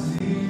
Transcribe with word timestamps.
Hoje 0.00 0.49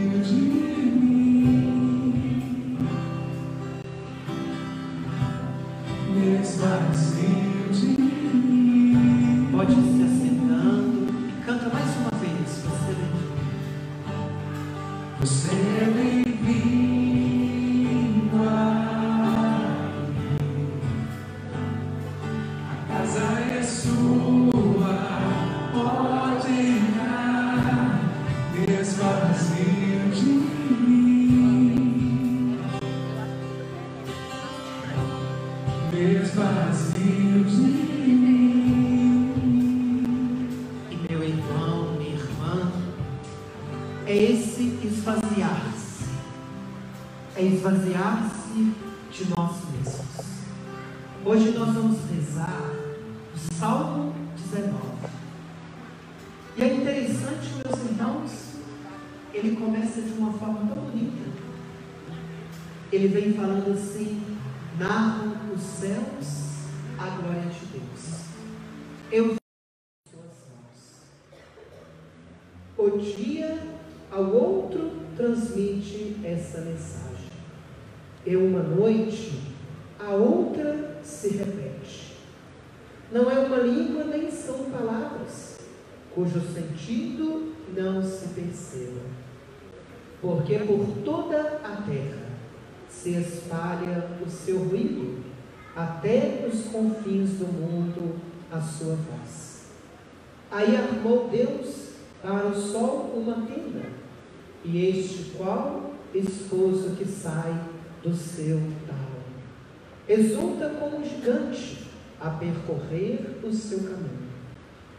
a 112.21 112.31
percorrer 112.31 113.39
o 113.43 113.53
seu 113.53 113.81
caminho. 113.81 114.31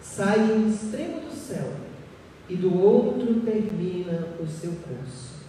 Sai 0.02 0.46
de 0.46 0.52
um 0.54 0.70
extremo 0.70 1.22
do 1.22 1.32
céu 1.32 1.72
e 2.50 2.56
do 2.56 2.76
outro 2.76 3.42
termina 3.42 4.28
o 4.40 4.48
seu 4.48 4.72
curso. 4.72 5.42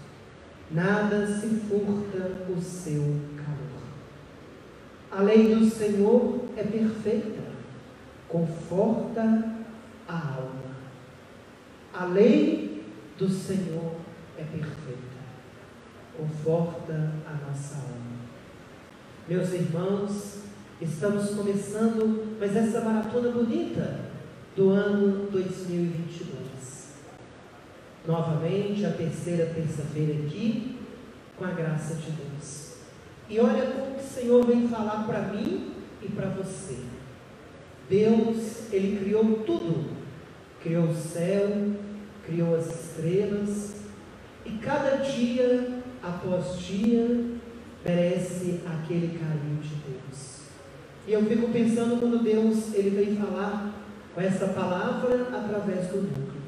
Nada 0.71 1.27
se 1.27 1.49
furta 1.49 2.51
o 2.51 2.61
seu 2.61 3.03
calor. 3.37 3.83
A 5.11 5.23
lei 5.23 5.55
do 5.55 5.69
Senhor 5.69 6.45
é 6.57 6.63
perfeita, 6.63 7.43
conforta 8.29 9.23
a 10.09 10.35
alma. 10.37 10.77
A 11.93 12.05
lei 12.05 12.85
do 13.19 13.29
Senhor 13.29 13.97
é 14.39 14.45
perfeita, 14.45 15.23
conforta 16.17 17.13
a 17.27 17.49
nossa 17.49 17.75
alma. 17.77 18.13
Meus 19.29 19.53
irmãos, 19.53 20.43
estamos 20.83 21.31
começando 21.31 22.37
mais 22.39 22.57
essa 22.57 22.81
maratona 22.81 23.31
bonita 23.31 24.01
do 24.57 24.71
ano 24.71 25.31
2022. 25.31 26.33
Novamente, 28.07 28.85
a 28.85 28.91
terceira 28.91 29.47
terça-feira 29.47 30.13
aqui, 30.25 30.77
com 31.37 31.45
a 31.45 31.51
graça 31.53 31.95
de 31.95 32.11
Deus. 32.11 32.73
E 33.29 33.39
olha 33.39 33.71
como 33.71 33.97
o 33.97 34.03
Senhor 34.03 34.45
vem 34.45 34.69
falar 34.69 35.05
para 35.07 35.33
mim 35.33 35.73
e 36.03 36.09
para 36.09 36.29
você. 36.31 36.79
Deus, 37.89 38.73
Ele 38.73 38.99
criou 39.05 39.45
tudo. 39.47 40.03
Criou 40.61 40.87
o 40.87 40.95
céu, 40.95 41.49
criou 42.25 42.57
as 42.57 42.67
estrelas, 42.67 43.83
e 44.45 44.51
cada 44.59 44.97
dia 44.97 45.83
após 46.03 46.59
dia 46.59 47.25
merece 47.85 48.61
aquele 48.67 49.19
carinho 49.19 49.61
de 49.61 49.75
Deus. 49.75 50.32
E 51.07 51.13
eu 51.13 51.25
fico 51.25 51.49
pensando 51.49 51.99
quando 51.99 52.23
Deus 52.23 52.73
ele 52.75 52.91
vem 52.91 53.17
falar 53.17 53.75
com 54.15 54.21
essa 54.21 54.47
palavra 54.49 55.29
através 55.33 55.89
do 55.89 56.03
núcleo. 56.03 56.43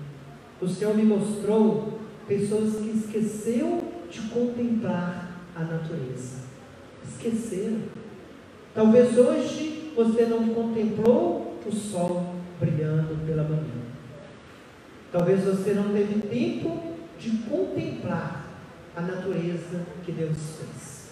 O 0.60 0.68
Senhor 0.68 0.94
me 0.94 1.02
mostrou 1.02 1.98
pessoas 2.28 2.76
que 2.76 2.90
esqueceu 2.90 3.82
de 4.08 4.20
contemplar 4.28 5.40
a 5.56 5.60
natureza. 5.60 6.44
Esqueceram. 7.04 7.80
Talvez 8.72 9.18
hoje 9.18 9.92
você 9.96 10.24
não 10.26 10.48
contemplou 10.48 11.58
o 11.66 11.72
sol 11.72 12.34
brilhando 12.60 13.26
pela 13.26 13.42
manhã. 13.42 13.84
Talvez 15.10 15.42
você 15.42 15.74
não 15.74 15.92
teve 15.92 16.20
tempo 16.28 16.80
de 17.18 17.30
contemplar 17.48 18.46
a 18.96 19.00
natureza 19.00 19.84
que 20.04 20.12
Deus 20.12 20.36
fez. 20.58 21.10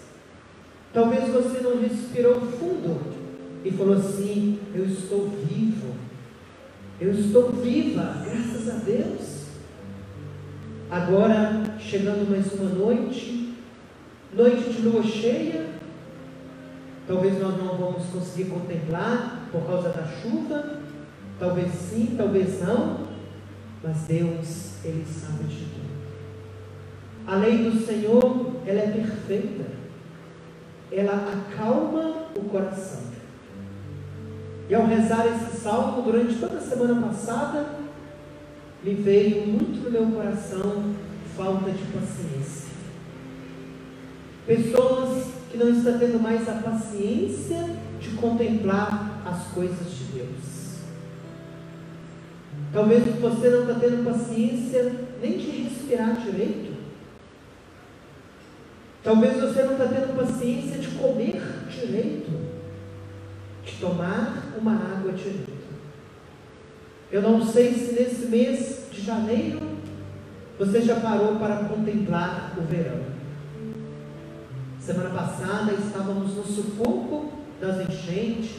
Talvez 0.92 1.28
você 1.32 1.60
não 1.60 1.80
respirou 1.80 2.40
fundo 2.40 3.21
e 3.64 3.70
falou 3.70 3.96
assim: 3.96 4.58
Eu 4.74 4.84
estou 4.84 5.28
vivo, 5.28 5.94
eu 7.00 7.12
estou 7.12 7.50
viva, 7.52 8.22
graças 8.24 8.68
a 8.68 8.78
Deus. 8.78 9.42
Agora, 10.90 11.78
chegando 11.78 12.28
mais 12.28 12.52
uma 12.52 12.68
noite, 12.68 13.54
noite 14.34 14.70
de 14.70 14.82
lua 14.82 15.02
cheia, 15.02 15.66
talvez 17.06 17.40
nós 17.40 17.56
não 17.56 17.76
vamos 17.76 18.04
conseguir 18.06 18.50
contemplar 18.50 19.48
por 19.50 19.62
causa 19.66 19.88
da 19.88 20.06
chuva, 20.06 20.80
talvez 21.38 21.72
sim, 21.72 22.14
talvez 22.16 22.60
não, 22.60 23.08
mas 23.82 24.02
Deus, 24.02 24.84
Ele 24.84 25.04
sabe 25.06 25.44
de 25.44 25.64
tudo. 25.64 25.92
A 27.26 27.36
lei 27.36 27.58
do 27.58 27.78
Senhor, 27.86 28.52
ela 28.66 28.80
é 28.80 28.90
perfeita. 28.90 29.64
Ela 30.90 31.14
acalma 31.14 32.26
o 32.36 32.44
coração. 32.50 33.11
E 34.68 34.74
ao 34.74 34.86
rezar 34.86 35.26
esse 35.26 35.60
salmo 35.60 36.02
durante 36.02 36.36
toda 36.36 36.58
a 36.58 36.60
semana 36.60 37.08
passada, 37.08 37.66
me 38.82 38.94
veio 38.94 39.46
muito 39.46 39.84
no 39.84 39.90
meu 39.90 40.06
coração 40.06 40.94
falta 41.36 41.70
de 41.70 41.84
paciência. 41.84 42.72
Pessoas 44.46 45.26
que 45.50 45.58
não 45.58 45.70
estão 45.70 45.98
tendo 45.98 46.20
mais 46.20 46.48
a 46.48 46.54
paciência 46.54 47.76
de 48.00 48.10
contemplar 48.16 49.22
as 49.24 49.52
coisas 49.52 49.90
de 49.90 50.04
Deus. 50.04 50.62
Talvez 52.72 53.04
você 53.20 53.50
não 53.50 53.60
está 53.62 53.74
tendo 53.74 54.04
paciência 54.04 54.92
nem 55.20 55.38
de 55.38 55.50
respirar 55.62 56.16
direito. 56.16 56.72
Talvez 59.04 59.40
você 59.40 59.62
não 59.64 59.72
está 59.72 59.86
tendo 59.86 60.16
paciência 60.16 60.78
de 60.78 60.88
comer 60.88 61.40
direito, 61.68 62.30
de 63.64 63.72
tomar 63.76 64.54
uma 64.60 64.74
água 64.74 65.12
direito. 65.12 65.52
Eu 67.10 67.22
não 67.22 67.44
sei 67.44 67.74
se 67.74 67.92
nesse 67.92 68.26
mês 68.26 68.86
de 68.90 69.02
janeiro 69.02 69.60
você 70.58 70.80
já 70.80 70.96
parou 70.96 71.36
para 71.36 71.64
contemplar 71.64 72.54
o 72.56 72.62
verão. 72.62 73.02
Semana 74.80 75.10
passada 75.10 75.72
estávamos 75.72 76.34
no 76.34 76.44
sufoco 76.44 77.32
das 77.60 77.88
enchentes, 77.88 78.56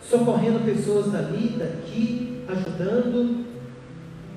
socorrendo 0.00 0.64
pessoas 0.64 1.12
dali, 1.12 1.56
daqui, 1.58 2.42
ajudando. 2.48 3.44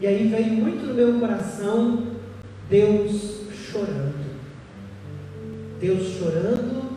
E 0.02 0.06
aí 0.06 0.28
veio 0.28 0.54
muito 0.54 0.86
no 0.86 0.94
meu 0.94 1.20
coração 1.20 2.08
Deus 2.70 3.42
chorando. 3.52 4.30
Deus 5.80 6.18
chorando 6.18 6.90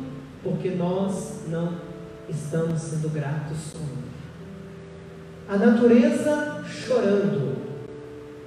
porque 0.43 0.71
nós 0.71 1.45
não 1.49 1.92
estamos 2.29 2.81
sendo 2.81 3.09
gratos 3.13 3.59
Ele. 3.75 4.03
A 5.49 5.57
natureza 5.57 6.65
chorando, 6.65 7.57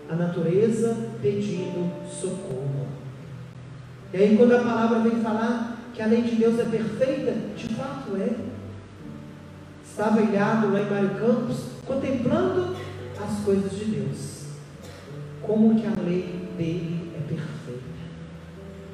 a 0.10 0.16
natureza 0.16 0.96
pedindo 1.22 1.92
socorro. 2.10 2.88
E 4.14 4.18
aí, 4.18 4.38
quando 4.38 4.54
a 4.54 4.64
palavra 4.64 5.00
vem 5.00 5.22
falar 5.22 5.76
que 5.94 6.02
a 6.02 6.08
lei 6.08 6.22
de 6.22 6.36
Deus 6.36 6.60
é 6.60 6.66
perfeita, 6.66 7.34
de 7.56 7.74
fato 7.74 8.16
é. 8.18 8.36
Estava 9.84 10.22
ilhado 10.22 10.72
lá 10.72 10.82
em 10.82 10.90
Mário 10.90 11.10
Campos, 11.16 11.68
contemplando 11.86 12.76
as 13.18 13.46
coisas 13.46 13.72
de 13.72 13.86
Deus. 13.86 14.46
Como 15.42 15.80
que 15.80 15.88
a 15.88 15.94
lei 16.02 16.50
dele 16.58 17.12
é 17.16 17.20
perfeita. 17.20 17.96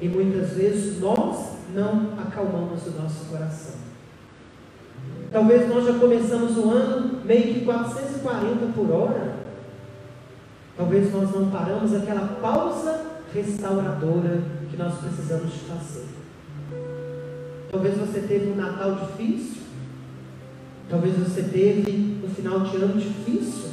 E 0.00 0.08
muitas 0.08 0.50
vezes 0.52 1.00
nós 1.00 1.56
não 1.74 2.12
acalmamos 2.20 2.86
o 2.86 2.90
nosso 2.90 3.24
coração. 3.26 3.81
Talvez 5.32 5.68
nós 5.68 5.86
já 5.86 5.94
começamos 5.94 6.58
o 6.58 6.70
ano 6.70 7.20
meio 7.24 7.54
que 7.54 7.64
440 7.64 8.66
por 8.74 8.90
hora. 8.90 9.36
Talvez 10.76 11.12
nós 11.12 11.30
não 11.32 11.50
paramos 11.50 11.94
aquela 11.94 12.26
pausa 12.40 13.06
restauradora 13.32 14.42
que 14.70 14.76
nós 14.76 14.94
precisamos 14.98 15.54
fazer. 15.68 16.06
Talvez 17.70 17.96
você 17.96 18.20
teve 18.20 18.50
um 18.50 18.56
Natal 18.56 18.94
difícil. 18.94 19.62
Talvez 20.90 21.16
você 21.16 21.42
teve 21.42 22.20
um 22.22 22.28
final 22.28 22.60
de 22.60 22.76
ano 22.76 23.00
difícil. 23.00 23.70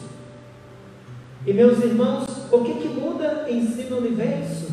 E 1.45 1.53
meus 1.53 1.79
irmãos, 1.79 2.27
o 2.51 2.63
que, 2.63 2.75
que 2.75 2.87
muda 2.87 3.45
em 3.49 3.67
si 3.67 3.83
no 3.89 3.97
universo? 3.97 4.67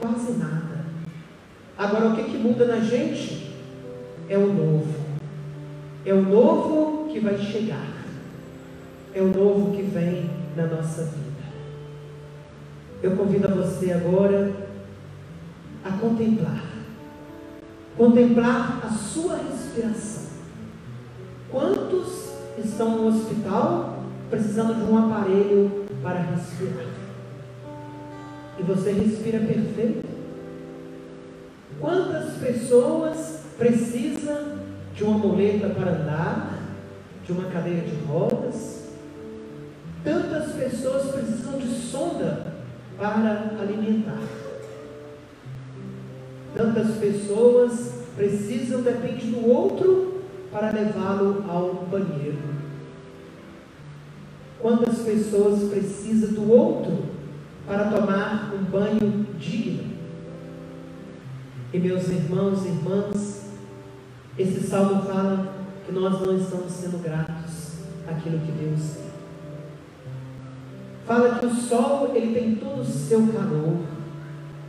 Quase 0.00 0.32
nada. 0.32 0.84
Agora, 1.76 2.08
o 2.08 2.16
que, 2.16 2.24
que 2.24 2.38
muda 2.38 2.66
na 2.66 2.80
gente? 2.80 3.52
É 4.28 4.38
o 4.38 4.52
novo. 4.52 5.03
É 6.04 6.12
o 6.12 6.20
novo 6.20 7.08
que 7.10 7.18
vai 7.18 7.38
chegar. 7.38 8.04
É 9.14 9.22
o 9.22 9.28
novo 9.28 9.74
que 9.74 9.82
vem 9.82 10.28
na 10.56 10.66
nossa 10.66 11.04
vida. 11.04 11.24
eu 13.02 13.16
convido 13.16 13.46
a 13.46 13.50
você 13.50 13.92
agora 13.92 14.52
a 15.84 15.90
contemplar. 15.92 16.64
Contemplar 17.96 18.80
a 18.84 18.88
sua 18.88 19.36
respiração. 19.36 20.24
Quantos 21.50 22.32
estão 22.58 22.98
no 22.98 23.06
hospital 23.08 24.04
precisando 24.28 24.74
de 24.74 24.90
um 24.90 24.98
aparelho 24.98 25.86
para 26.02 26.20
respirar? 26.20 26.86
E 28.58 28.62
você 28.62 28.92
respira 28.92 29.38
perfeito? 29.38 30.08
Quantas 31.80 32.34
pessoas 32.38 33.40
precisam 33.58 34.63
de 34.94 35.04
uma 35.04 35.18
muleta 35.18 35.68
para 35.70 35.90
andar, 35.90 36.58
de 37.24 37.32
uma 37.32 37.50
cadeira 37.50 37.82
de 37.82 37.96
rodas? 38.04 38.84
Tantas 40.04 40.52
pessoas 40.52 41.10
precisam 41.12 41.58
de 41.58 41.68
sonda 41.68 42.54
para 42.96 43.56
alimentar. 43.60 44.22
Tantas 46.54 46.96
pessoas 46.98 47.92
precisam, 48.14 48.82
depende 48.82 49.26
do 49.26 49.48
outro, 49.48 50.22
para 50.52 50.70
levá-lo 50.70 51.44
ao 51.48 51.74
banheiro. 51.90 52.54
Quantas 54.60 54.98
pessoas 55.00 55.68
precisam 55.68 56.32
do 56.32 56.50
outro 56.50 57.06
para 57.66 57.90
tomar 57.90 58.54
um 58.54 58.62
banho 58.64 59.26
digno? 59.38 59.94
E 61.72 61.78
meus 61.78 62.08
irmãos 62.08 62.64
e 62.64 62.68
irmãs, 62.68 63.43
esse 64.38 64.66
salmo 64.66 65.02
fala 65.02 65.54
que 65.86 65.92
nós 65.92 66.20
não 66.20 66.36
estamos 66.36 66.72
sendo 66.72 67.02
gratos 67.02 67.74
àquilo 68.08 68.40
que 68.40 68.52
Deus 68.52 68.80
tem. 68.96 69.04
Fala 71.06 71.38
que 71.38 71.46
o 71.46 71.54
sol 71.54 72.12
ele 72.14 72.34
tem 72.34 72.54
todo 72.56 72.80
o 72.80 72.84
seu 72.84 73.26
calor. 73.28 73.78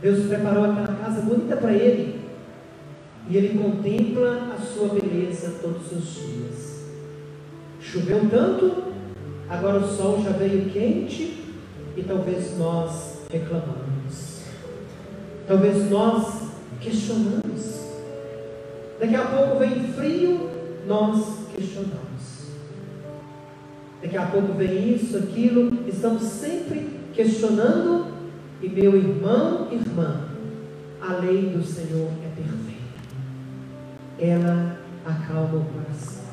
Deus 0.00 0.26
preparou 0.26 0.64
aquela 0.64 0.96
casa 0.98 1.22
bonita 1.22 1.56
para 1.56 1.72
ele. 1.72 2.20
E 3.28 3.36
ele 3.36 3.58
contempla 3.58 4.54
a 4.56 4.60
sua 4.60 4.88
beleza 4.88 5.54
todos 5.60 5.90
os 5.90 6.14
dias. 6.14 6.84
Choveu 7.80 8.28
tanto, 8.30 8.84
agora 9.48 9.78
o 9.78 9.88
sol 9.88 10.22
já 10.22 10.30
veio 10.30 10.70
quente 10.70 11.44
e 11.96 12.02
talvez 12.02 12.56
nós 12.58 13.22
reclamamos. 13.30 14.42
Talvez 15.48 15.90
nós 15.90 16.50
questionamos. 16.80 17.85
Daqui 18.98 19.14
a 19.14 19.26
pouco 19.26 19.58
vem 19.58 19.92
frio, 19.92 20.50
nós 20.86 21.48
questionamos. 21.54 22.06
Daqui 24.00 24.16
a 24.16 24.26
pouco 24.26 24.54
vem 24.54 24.94
isso, 24.94 25.18
aquilo, 25.18 25.86
estamos 25.86 26.22
sempre 26.22 26.88
questionando, 27.12 28.06
e 28.62 28.68
meu 28.68 28.96
irmão, 28.96 29.68
irmã, 29.70 30.28
a 31.00 31.14
lei 31.14 31.50
do 31.50 31.62
Senhor 31.62 32.08
é 32.24 32.28
perfeita. 32.34 32.76
Ela 34.18 34.78
acalma 35.04 35.58
o 35.58 35.64
coração. 35.64 36.24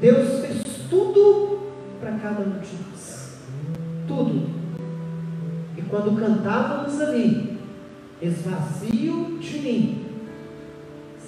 Deus 0.00 0.40
fez 0.40 0.62
tudo 0.90 1.60
para 2.00 2.12
cada 2.18 2.40
um 2.42 2.58
de 2.60 2.76
nós. 2.90 3.38
Tudo. 4.06 4.48
E 5.76 5.82
quando 5.82 6.18
cantávamos 6.18 7.00
ali, 7.00 7.58
esvazio 8.20 9.38
de 9.40 9.58
mim, 9.60 10.07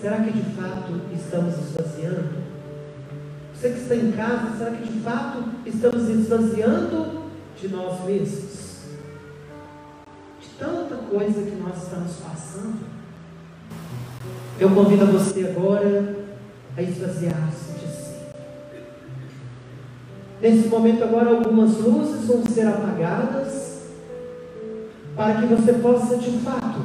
será 0.00 0.20
que 0.22 0.32
de 0.32 0.42
fato 0.54 1.00
estamos 1.12 1.54
esvaziando? 1.58 2.40
Você 3.54 3.70
que 3.70 3.80
está 3.80 3.94
em 3.94 4.12
casa, 4.12 4.56
será 4.56 4.70
que 4.70 4.90
de 4.90 5.00
fato 5.00 5.44
estamos 5.66 6.08
esvaziando 6.08 7.24
de 7.60 7.68
nós 7.68 8.02
mesmos? 8.06 8.80
De 10.40 10.48
tanta 10.58 10.96
coisa 10.96 11.42
que 11.42 11.56
nós 11.56 11.82
estamos 11.82 12.12
passando. 12.16 12.78
Eu 14.58 14.70
convido 14.70 15.02
a 15.02 15.06
você 15.06 15.46
agora 15.48 16.16
a 16.76 16.82
esvaziar-se 16.82 17.72
de 17.72 17.92
si. 17.92 18.14
Nesse 20.40 20.68
momento 20.68 21.04
agora 21.04 21.28
algumas 21.28 21.76
luzes 21.76 22.26
vão 22.26 22.42
ser 22.46 22.66
apagadas 22.66 23.82
para 25.14 25.42
que 25.42 25.46
você 25.46 25.74
possa 25.74 26.16
de 26.16 26.38
fato 26.38 26.80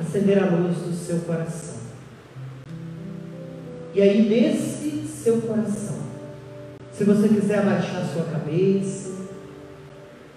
acender 0.00 0.40
a 0.40 0.46
luz 0.46 0.76
do 0.76 0.94
seu 0.94 1.18
coração. 1.20 1.79
E 3.94 4.00
aí 4.00 4.28
nesse 4.28 5.06
seu 5.06 5.40
coração. 5.42 5.98
Se 6.92 7.04
você 7.04 7.28
quiser 7.28 7.60
abaixar 7.60 8.04
sua 8.06 8.24
cabeça, 8.24 9.10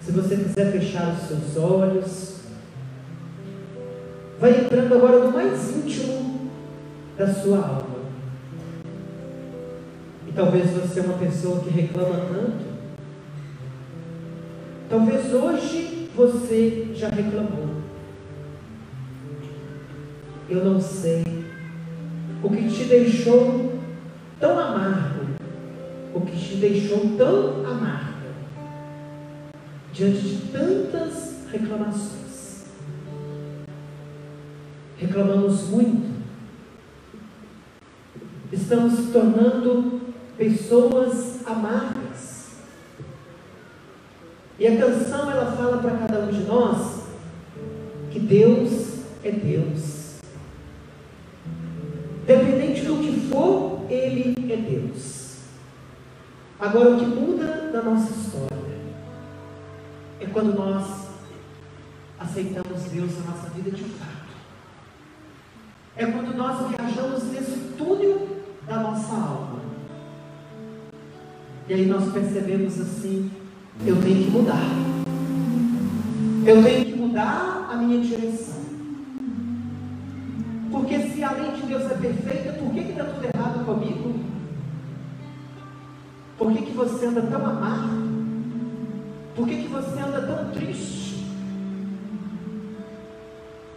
se 0.01 0.11
você 0.11 0.35
quiser 0.35 0.71
fechar 0.71 1.13
os 1.13 1.27
seus 1.27 1.57
olhos, 1.57 2.39
vai 4.39 4.51
entrando 4.61 4.93
agora 4.93 5.25
no 5.25 5.31
mais 5.31 5.75
íntimo 5.75 6.51
da 7.17 7.33
sua 7.33 7.57
alma. 7.57 8.03
E 10.27 10.31
talvez 10.31 10.71
você 10.71 10.99
é 10.99 11.03
uma 11.03 11.17
pessoa 11.17 11.59
que 11.59 11.69
reclama 11.69 12.15
tanto. 12.15 12.73
Talvez 14.89 15.33
hoje 15.33 16.09
você 16.15 16.89
já 16.93 17.09
reclamou. 17.09 17.69
Eu 20.49 20.65
não 20.65 20.79
sei 20.81 21.42
o 22.43 22.49
que 22.49 22.69
te 22.69 22.83
deixou 22.83 23.79
tão 24.37 24.59
amargo, 24.59 25.25
o 26.13 26.21
que 26.21 26.37
te 26.37 26.55
deixou 26.57 27.15
tão 27.17 27.65
amarga, 27.65 28.33
diante 29.93 30.19
de 30.19 30.51
tantas 30.51 31.47
reclamações. 31.49 32.65
Reclamamos 34.97 35.69
muito, 35.69 36.11
estamos 38.51 38.93
se 38.93 39.11
tornando 39.13 40.01
pessoas 40.37 41.47
amargas. 41.47 42.57
E 44.59 44.67
a 44.67 44.77
canção 44.77 45.31
ela 45.31 45.51
fala 45.53 45.77
para 45.77 45.97
cada 45.97 46.19
um 46.19 46.31
de 46.31 46.43
nós 46.43 47.03
que 48.11 48.19
Deus 48.19 48.99
é 49.23 49.31
Deus. 49.31 50.02
Ele 54.03 54.53
é 54.53 54.57
Deus. 54.57 55.37
Agora, 56.59 56.91
o 56.91 56.99
que 56.99 57.05
muda 57.05 57.71
da 57.71 57.81
nossa 57.81 58.11
história 58.13 58.53
é 60.19 60.25
quando 60.27 60.55
nós 60.55 61.07
aceitamos 62.19 62.83
Deus 62.83 63.11
na 63.19 63.31
nossa 63.31 63.49
vida 63.49 63.71
de 63.71 63.83
fato. 63.83 64.33
É 65.95 66.05
quando 66.05 66.35
nós 66.35 66.69
viajamos 66.69 67.23
nesse 67.31 67.59
túnel 67.77 68.27
da 68.67 68.77
nossa 68.77 69.13
alma. 69.13 69.59
E 71.67 71.73
aí 71.73 71.85
nós 71.85 72.11
percebemos 72.11 72.79
assim: 72.79 73.31
eu 73.85 74.01
tenho 74.01 74.25
que 74.25 74.31
mudar. 74.31 74.63
Eu 76.45 76.63
tenho 76.63 76.85
que 76.85 76.93
mudar 76.93 77.69
a 77.71 77.75
minha 77.77 78.03
direção. 78.03 78.63
Porque 80.71 80.99
se 81.09 81.23
a 81.23 81.31
lei 81.31 81.51
de 81.51 81.61
Deus 81.67 81.83
é 81.83 81.95
perfeita, 81.95 82.53
por 82.53 82.73
que 82.73 82.79
está 82.79 83.03
tudo 83.03 83.23
errado 83.25 83.32
comigo? 83.63 84.13
Por 86.37 86.51
que, 86.51 86.61
que 86.61 86.71
você 86.71 87.05
anda 87.05 87.21
tão 87.21 87.45
amargo? 87.45 88.03
Por 89.35 89.47
que, 89.47 89.63
que 89.63 89.67
você 89.67 89.99
anda 89.99 90.21
tão 90.21 90.51
triste? 90.51 91.25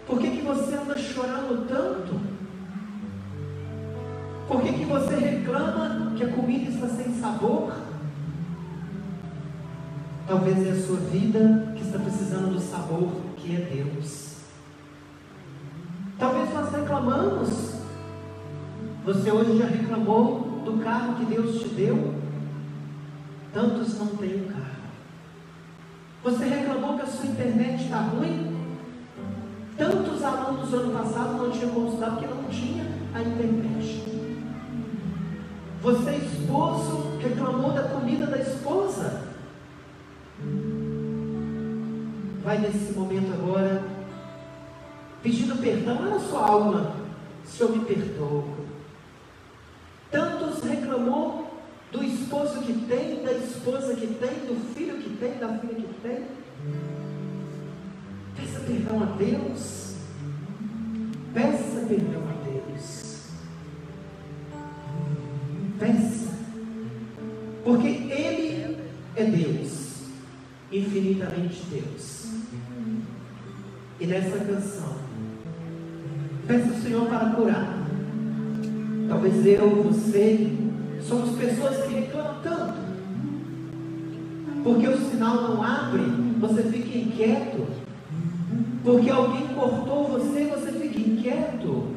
Por 0.06 0.18
que, 0.18 0.30
que 0.30 0.42
você 0.42 0.74
anda 0.74 0.96
chorando 0.98 1.66
tanto? 1.68 2.20
Por 4.48 4.62
que, 4.62 4.72
que 4.72 4.84
você 4.84 5.14
reclama 5.16 6.12
que 6.16 6.24
a 6.24 6.32
comida 6.32 6.70
está 6.70 6.88
sem 6.88 7.12
sabor? 7.20 7.72
Talvez 10.26 10.66
é 10.66 10.70
a 10.70 10.86
sua 10.86 10.96
vida 10.96 11.72
que 11.76 11.82
está 11.82 11.98
precisando 11.98 12.54
do 12.54 12.60
sabor 12.60 13.10
que 13.36 13.54
é 13.54 13.60
Deus. 13.60 14.36
Talvez 16.18 16.52
nós 16.52 16.72
reclamamos. 16.72 17.75
Você 19.06 19.30
hoje 19.30 19.56
já 19.56 19.66
reclamou 19.66 20.62
do 20.64 20.82
carro 20.82 21.14
que 21.14 21.26
Deus 21.26 21.60
te 21.60 21.68
deu? 21.68 22.12
Tantos 23.54 23.96
não 24.00 24.08
têm 24.08 24.42
um 24.42 24.48
carro. 24.48 24.66
Você 26.24 26.44
reclamou 26.44 26.96
que 26.96 27.02
a 27.02 27.06
sua 27.06 27.26
internet 27.26 27.84
está 27.84 28.00
ruim? 28.00 28.66
Tantos 29.78 30.24
alunos 30.24 30.70
do 30.70 30.76
ano 30.78 30.92
passado 30.92 31.34
não 31.34 31.52
tinham 31.52 31.70
consultado 31.70 32.16
porque 32.16 32.34
não 32.34 32.44
tinha 32.50 32.84
a 33.14 33.22
internet. 33.22 34.02
Você, 35.82 36.16
esposo, 36.16 37.16
reclamou 37.20 37.70
da 37.74 37.84
comida 37.84 38.26
da 38.26 38.38
esposa? 38.38 39.22
Vai 42.42 42.58
nesse 42.58 42.92
momento 42.92 43.32
agora 43.34 43.84
pedindo 45.22 45.62
perdão 45.62 46.10
na 46.10 46.18
sua 46.18 46.40
alma. 46.40 46.96
Senhor, 47.44 47.70
me 47.70 47.84
perdoa. 47.84 48.55
Tantos 50.10 50.62
reclamou 50.62 51.46
do 51.92 52.04
esposo 52.04 52.60
que 52.62 52.72
tem, 52.72 53.24
da 53.24 53.32
esposa 53.32 53.94
que 53.94 54.06
tem, 54.06 54.46
do 54.46 54.74
filho 54.74 54.98
que 54.98 55.10
tem, 55.16 55.38
da 55.38 55.58
filha 55.58 55.74
que 55.74 55.94
tem. 56.02 56.24
Peça 58.36 58.60
perdão 58.60 59.02
a 59.02 59.06
Deus. 59.16 59.94
Peça 61.32 61.86
perdão 61.88 62.22
a 62.28 62.44
Deus. 62.44 63.26
Peça. 65.78 66.36
Porque 67.64 67.88
Ele 67.88 68.78
é 69.16 69.24
Deus, 69.24 70.02
infinitamente 70.70 71.62
Deus. 71.70 72.26
E 73.98 74.06
nessa 74.06 74.38
canção, 74.38 74.96
peça 76.46 76.68
ao 76.68 76.80
Senhor 76.80 77.08
para 77.08 77.30
curar. 77.30 77.75
Talvez 79.16 79.46
eu, 79.46 79.82
você, 79.82 80.54
somos 81.00 81.38
pessoas 81.38 81.86
que 81.86 81.94
reclamam 81.94 82.34
tanto. 82.42 82.74
Porque 84.62 84.86
o 84.88 85.10
sinal 85.10 85.36
não 85.36 85.62
abre, 85.62 86.02
você 86.38 86.62
fica 86.64 86.98
inquieto. 86.98 87.66
Porque 88.84 89.08
alguém 89.08 89.46
cortou 89.54 90.06
você, 90.08 90.44
você 90.54 90.70
fica 90.70 91.00
inquieto. 91.00 91.88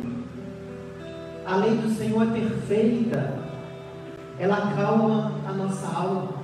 A 1.45 1.57
lei 1.57 1.75
do 1.75 1.93
Senhor 1.93 2.23
é 2.23 2.39
perfeita. 2.39 3.37
Ela 4.39 4.69
acalma 4.69 5.33
a 5.45 5.51
nossa 5.51 5.87
alma. 5.87 6.35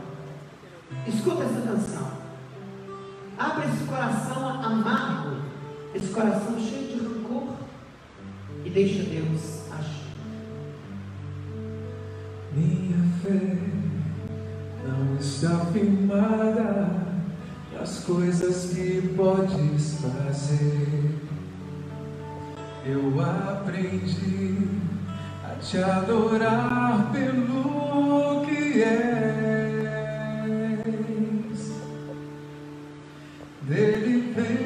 Escuta 1.07 1.45
essa 1.45 1.61
canção. 1.61 2.07
Abre 3.39 3.65
esse 3.67 3.85
coração 3.85 4.49
amargo, 4.61 5.37
esse 5.95 6.11
coração 6.11 6.59
cheio 6.59 6.87
de 6.89 7.05
rancor 7.05 7.53
e 8.65 8.69
deixa 8.69 9.03
Deus 9.03 9.54
fé 13.25 13.57
não 14.87 15.17
está 15.17 15.65
firmada 15.73 16.87
nas 17.73 18.03
coisas 18.03 18.71
que 18.73 19.13
podes 19.15 19.99
fazer. 20.01 21.15
Eu 22.85 23.19
aprendi 23.19 24.59
a 25.43 25.55
te 25.55 25.77
adorar 25.79 27.11
pelo 27.11 28.45
que 28.45 28.83
és. 28.83 29.15
Dele 33.63 34.33
vem 34.35 34.64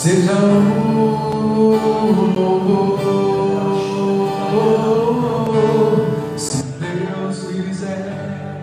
seja 0.00 0.32
louvor. 0.32 1.60
Se 6.38 6.62
Deus 6.80 7.44
fizer, 7.44 8.56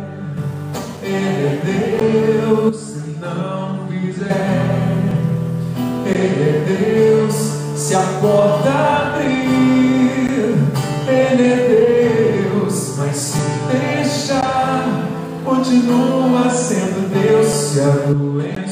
Ele 1.03 1.45
é 1.45 1.61
Deus. 1.63 2.75
Se 2.75 3.19
não 3.21 3.87
fizer, 3.87 4.57
Ele 6.07 6.41
é 6.41 6.65
Deus. 6.65 7.35
Se 7.75 7.93
a 7.93 8.01
porta 8.19 8.71
abrir, 9.13 10.55
Ele 11.07 11.43
é 11.53 12.49
Deus. 12.49 12.95
Mas 12.97 13.15
se 13.15 13.37
deixar, 13.71 15.07
continua 15.45 16.49
sendo 16.49 17.07
Deus. 17.13 17.45
Se 17.47 17.79
a 17.79 17.91
doença 18.11 18.66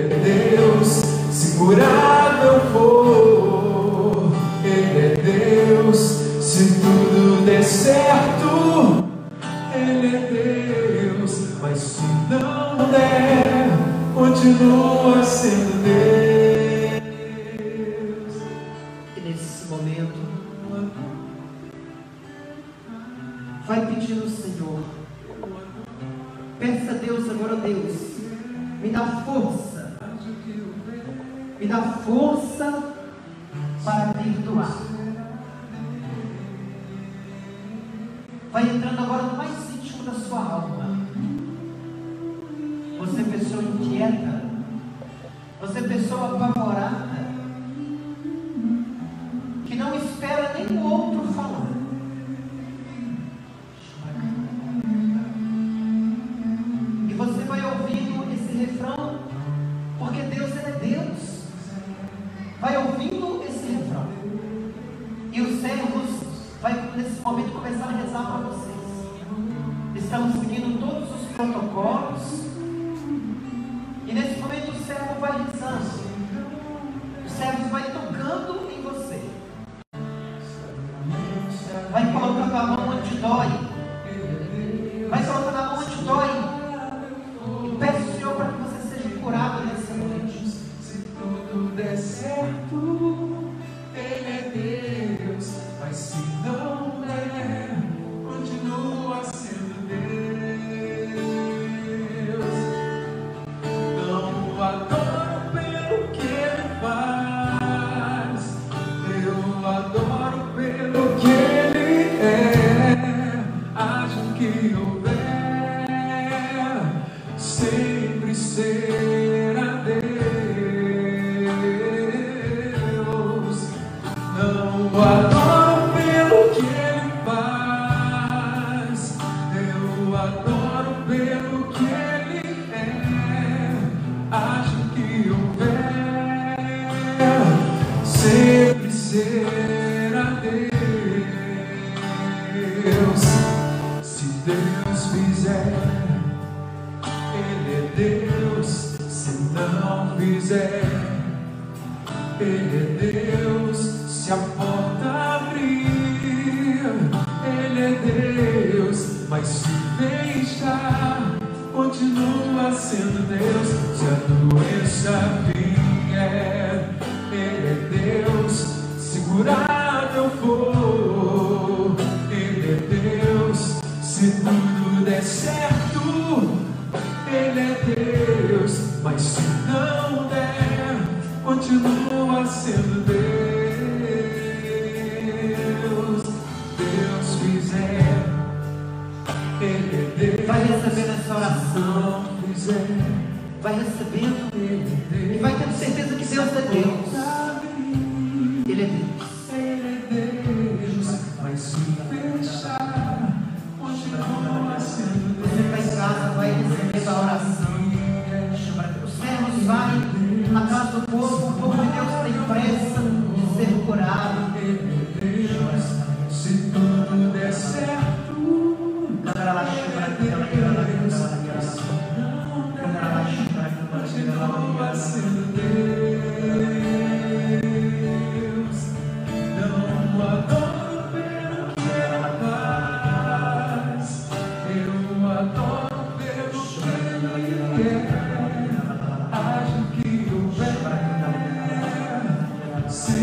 Ele 0.00 0.14
é 0.14 0.56
Deus. 0.56 1.02
Se 1.30 1.58
curar 1.58 2.40
eu 2.42 2.60
for, 2.72 4.32
Ele 4.64 4.98
é 4.98 5.14
Deus. 5.22 5.98
Se 6.40 6.80
tudo 6.80 7.44
der 7.44 7.62
certo, 7.62 9.04
Ele 9.74 10.16
é 10.16 11.12
Deus. 11.12 11.38
Mas 11.60 11.78
se 11.78 12.02
não 12.30 12.90
der, 12.90 13.76
continua 14.14 15.22
sendo 15.22 15.84
Deus. 15.84 16.09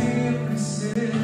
sempre 0.08 0.58
ser. 0.58 1.17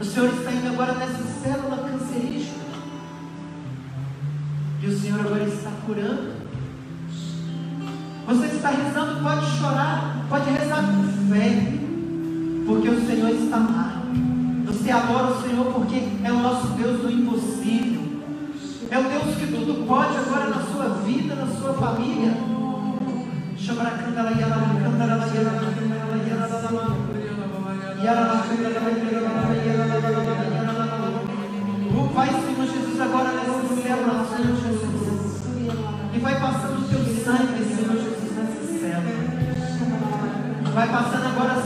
O 0.00 0.04
Senhor 0.04 0.28
está 0.34 0.50
indo 0.50 0.68
agora 0.68 0.94
nessa 0.94 1.22
célula 1.42 1.88
cancerígena. 1.88 2.64
E 4.82 4.86
o 4.86 4.98
Senhor 4.98 5.20
agora 5.20 5.44
está 5.44 5.70
curando. 5.86 6.34
Você 8.26 8.48
que 8.48 8.56
está 8.56 8.70
rezando 8.70 9.22
pode 9.22 9.46
chorar, 9.58 10.26
pode 10.28 10.50
rezar 10.50 10.82
com 10.82 11.32
fé, 11.32 11.78
porque 12.66 12.88
o 12.88 13.06
Senhor 13.06 13.30
está 13.30 13.56
lá. 13.58 14.02
Você 14.66 14.90
adora 14.90 15.32
o 15.32 15.42
Senhor 15.42 15.66
porque 15.72 16.08
é 16.24 16.32
o 16.32 16.38
nosso 16.38 16.68
Deus 16.68 17.00
do 17.00 17.10
impossível. 17.10 18.02
É 18.90 18.98
o 18.98 19.04
Deus 19.04 19.36
que 19.36 19.46
tudo 19.46 19.86
pode 19.86 20.16
agora 20.16 20.48
na 20.48 20.60
sua 20.62 20.88
vida, 21.04 21.34
na 21.34 21.46
sua 21.46 21.74
família. 21.74 22.32
A 27.10 27.23
Vai, 28.04 28.12
Senhor 32.28 32.66
Jesus, 32.66 33.00
agora 33.00 33.32
nessa 33.32 33.82
células, 33.82 34.28
Senhor 34.28 34.56
E 36.12 36.18
vai 36.18 36.38
passando 36.38 36.80
o 36.80 36.88
teu 36.88 37.00
sangue, 37.24 37.64
Senhor 37.64 37.96
Jesus, 37.96 38.36
nessa 38.36 38.60
células. 38.78 39.32
Vai 40.74 40.88
passando 40.90 41.26
agora 41.28 41.62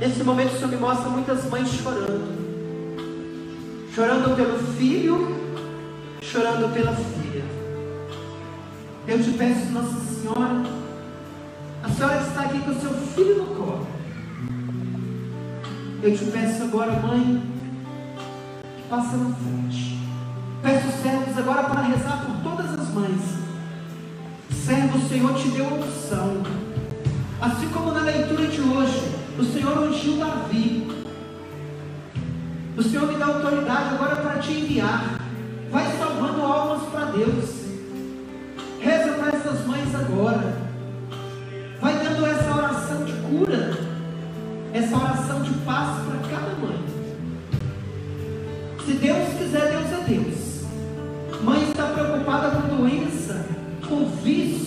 Nesse 0.00 0.24
momento 0.24 0.54
o 0.54 0.56
Senhor 0.56 0.70
me 0.70 0.76
mostra 0.78 1.10
muitas 1.10 1.44
mães 1.50 1.68
chorando. 1.68 2.40
Chorando 3.94 4.34
pelo 4.34 4.58
filho, 4.72 5.36
chorando 6.22 6.72
pela 6.72 6.96
filha. 6.96 7.44
Eu 9.06 9.22
te 9.22 9.30
peço, 9.32 9.70
Nossa 9.72 10.00
Senhora, 10.00 10.62
a 11.82 11.88
senhora 11.90 12.22
está 12.22 12.40
aqui 12.42 12.60
com 12.60 12.70
o 12.70 12.80
seu 12.80 12.94
filho 12.94 13.42
no 13.42 13.46
colo. 13.54 13.86
Eu 16.02 16.16
te 16.16 16.24
peço 16.24 16.62
agora, 16.62 16.92
mãe, 16.92 17.42
que 18.76 18.88
passe 18.88 19.16
na 19.16 19.34
frente. 19.34 19.98
Peço 20.62 20.88
os 20.88 20.94
servos 20.94 21.36
agora 21.36 21.64
para 21.64 21.82
rezar 21.82 22.24
por 22.24 22.36
todas 22.42 22.72
as 22.72 22.88
mães. 22.94 23.20
Servo, 24.64 24.96
o 24.96 25.08
Senhor 25.10 25.34
te 25.34 25.48
deu 25.48 25.66
a 25.66 25.74
opção. 25.74 26.42
Assim 27.38 27.68
como 27.68 27.92
na 27.92 28.00
leitura 28.00 28.46
de 28.46 28.60
hoje, 28.62 29.19
o 29.38 29.44
Senhor 29.44 29.78
ungiu 29.78 30.16
Davi. 30.16 30.86
O 32.76 32.82
Senhor 32.82 33.06
me 33.06 33.18
dá 33.18 33.26
autoridade 33.26 33.94
agora 33.94 34.16
para 34.16 34.38
te 34.38 34.52
enviar. 34.52 35.20
Vai 35.70 35.96
salvando 35.96 36.42
almas 36.42 36.88
para 36.90 37.06
Deus. 37.06 37.60
Reza 38.80 39.12
para 39.12 39.36
essas 39.36 39.66
mães 39.66 39.94
agora. 39.94 40.56
Vai 41.80 41.94
dando 41.98 42.26
essa 42.26 42.54
oração 42.54 43.04
de 43.04 43.12
cura. 43.12 43.78
Essa 44.72 44.96
oração 44.96 45.42
de 45.42 45.50
paz 45.60 45.98
para 46.06 46.18
cada 46.30 46.54
mãe. 46.56 46.84
Se 48.84 48.92
Deus 48.92 49.28
quiser, 49.38 49.70
Deus 49.70 49.92
é 49.92 50.04
Deus. 50.08 50.60
Mãe 51.42 51.62
está 51.62 51.86
preocupada 51.86 52.50
com 52.50 52.76
doença, 52.76 53.46
com 53.88 54.06
vício 54.22 54.59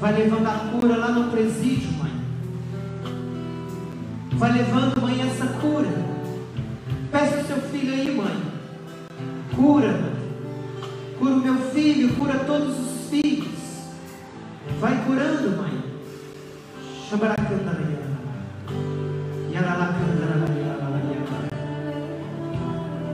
Vai 0.00 0.12
levando 0.12 0.46
a 0.46 0.70
cura 0.70 0.96
lá 0.96 1.08
no 1.08 1.30
presídio, 1.30 1.90
mãe. 1.98 2.12
Vai 4.34 4.52
levando, 4.52 5.00
mãe, 5.00 5.20
essa 5.22 5.46
cura. 5.60 5.88
Peça 7.10 7.40
o 7.40 7.44
seu 7.44 7.56
filho 7.56 7.92
aí, 7.92 8.14
mãe. 8.14 8.40
Cura, 9.56 9.88
mãe. 9.88 10.12
Cura 11.18 11.32
o 11.32 11.38
meu 11.38 11.56
filho, 11.72 12.14
cura 12.14 12.38
todos 12.46 12.78
os 12.78 13.10
filhos. 13.10 13.48
Vai 14.78 15.04
curando, 15.04 15.56
mãe. 15.56 15.82
Xabaracandaraia. 17.10 17.98
Yaralacandaraia. 19.52 20.58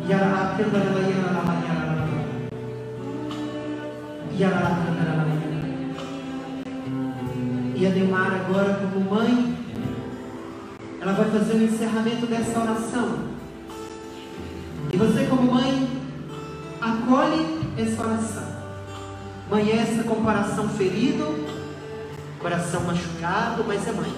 Yaralacandaraia. 0.06 1.14
Yaralacandaraia. 4.38 5.23
E 7.74 7.86
a 7.86 7.90
Neumara 7.90 8.36
agora 8.36 8.74
como 8.74 9.10
mãe, 9.10 9.56
ela 11.00 11.12
vai 11.12 11.28
fazer 11.30 11.54
o 11.54 11.64
encerramento 11.64 12.26
dessa 12.26 12.60
oração. 12.60 13.18
E 14.92 14.96
você 14.96 15.26
como 15.26 15.52
mãe, 15.52 15.88
acolhe 16.80 17.60
essa 17.76 18.00
oração. 18.00 18.54
Mãe 19.50 19.72
essa 19.72 20.04
com 20.04 20.22
coração 20.22 20.68
ferido, 20.68 21.46
coração 22.38 22.82
machucado, 22.84 23.64
mas 23.66 23.86
é 23.88 23.92
mãe. 23.92 24.14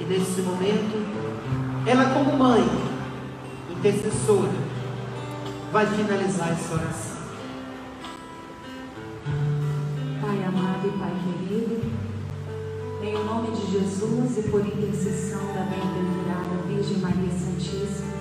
E 0.00 0.04
nesse 0.04 0.42
momento, 0.42 1.02
ela 1.86 2.12
como 2.12 2.36
mãe, 2.36 2.64
intercessora, 3.70 4.52
vai 5.72 5.86
finalizar 5.86 6.52
essa 6.52 6.74
oração. 6.74 7.11
Jesus 13.82 14.38
e 14.38 14.42
por 14.48 14.60
intercessão 14.60 15.40
da 15.54 15.62
bem-aventurada 15.64 16.62
Virgem 16.68 16.98
Maria 16.98 17.30
Santíssima, 17.32 18.12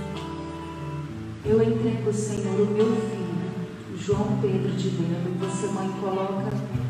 eu 1.46 1.62
entrego, 1.62 2.12
Senhor, 2.12 2.62
o 2.62 2.74
meu 2.74 2.96
filho, 2.96 3.96
João 3.96 4.40
Pedro 4.42 4.72
de 4.72 4.90
Belo, 4.90 5.30
e 5.30 5.38
você, 5.38 5.68
mãe, 5.68 5.88
coloca 6.02 6.50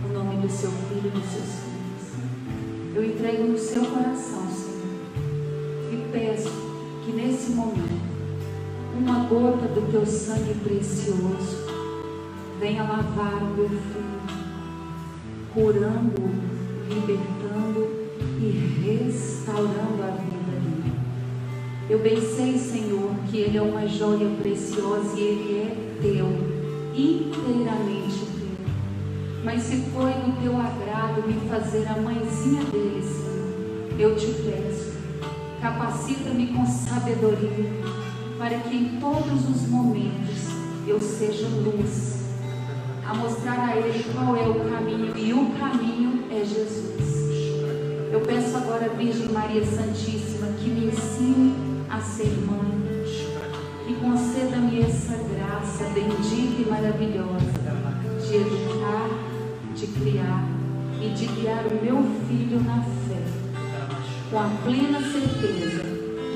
o 0.10 0.14
nome 0.14 0.38
do 0.38 0.50
seu 0.50 0.72
filho 0.72 1.08
e 1.08 1.10
dos 1.10 1.26
seus 1.26 1.50
filhos. 1.60 2.96
Eu 2.96 3.04
entrego 3.04 3.44
no 3.44 3.58
seu 3.58 3.84
coração, 3.84 4.48
Senhor, 4.50 5.92
e 5.92 6.10
peço 6.14 6.50
que 7.04 7.12
nesse 7.12 7.52
momento, 7.52 8.10
uma 8.98 9.26
gota 9.26 9.68
do 9.68 9.92
teu 9.92 10.06
sangue 10.06 10.54
precioso 10.64 11.58
venha 12.58 12.84
lavar 12.84 13.44
o 13.44 13.54
meu 13.54 13.68
filho 13.68 14.22
curando, 15.54 16.32
libertando 16.90 18.01
e 18.42 19.06
restaurando 19.06 20.02
a 20.02 20.12
vida 20.18 20.60
dele. 20.60 20.94
Eu 21.88 22.00
bem 22.00 22.20
sei, 22.20 22.58
Senhor, 22.58 23.12
que 23.30 23.38
ele 23.38 23.58
é 23.58 23.62
uma 23.62 23.88
joia 23.88 24.28
preciosa 24.42 25.20
e 25.20 25.22
ele 25.22 25.58
é 25.60 26.00
teu, 26.02 26.28
inteiramente 26.96 28.20
teu. 28.20 29.44
Mas 29.44 29.62
se 29.62 29.78
foi 29.92 30.12
do 30.14 30.42
teu 30.42 30.58
agrado 30.58 31.28
me 31.28 31.34
fazer 31.48 31.88
a 31.88 32.02
mãezinha 32.02 32.64
dele, 32.64 33.04
Senhor, 33.04 34.00
eu 34.00 34.16
te 34.16 34.28
peço, 34.28 34.94
capacita-me 35.62 36.48
com 36.48 36.66
sabedoria, 36.66 37.70
para 38.40 38.58
que 38.58 38.76
em 38.76 39.00
todos 39.00 39.48
os 39.48 39.68
momentos 39.68 40.48
eu 40.88 41.00
seja 41.00 41.48
luz 41.48 42.22
a 43.08 43.14
mostrar 43.14 43.70
a 43.70 43.78
ele 43.78 44.04
qual 44.16 44.36
é 44.36 44.48
o 44.48 44.72
caminho 44.72 45.16
e 45.16 45.34
o 45.34 45.52
caminho 45.60 46.24
é 46.32 46.44
Jesus. 46.44 47.21
Eu 48.12 48.20
peço 48.20 48.58
agora, 48.58 48.90
Virgem 48.90 49.30
Maria 49.30 49.64
Santíssima, 49.66 50.48
que 50.60 50.70
me 50.70 50.88
ensine 50.88 51.56
a 51.90 52.02
ser 52.02 52.28
mãe, 52.46 53.06
que 53.88 53.94
conceda-me 53.96 54.82
essa 54.82 55.16
graça 55.16 55.86
bendita 55.94 56.62
e 56.62 56.68
maravilhosa 56.70 57.54
de 58.28 58.36
educar, 58.36 59.10
de 59.74 59.88
criar 59.88 60.44
e 61.02 61.10
de 61.10 61.26
guiar 61.26 61.66
o 61.68 61.86
meu 61.86 62.04
filho 62.28 62.62
na 62.66 62.82
fé, 62.82 63.24
com 64.30 64.40
a 64.40 64.50
plena 64.66 65.00
certeza 65.00 65.84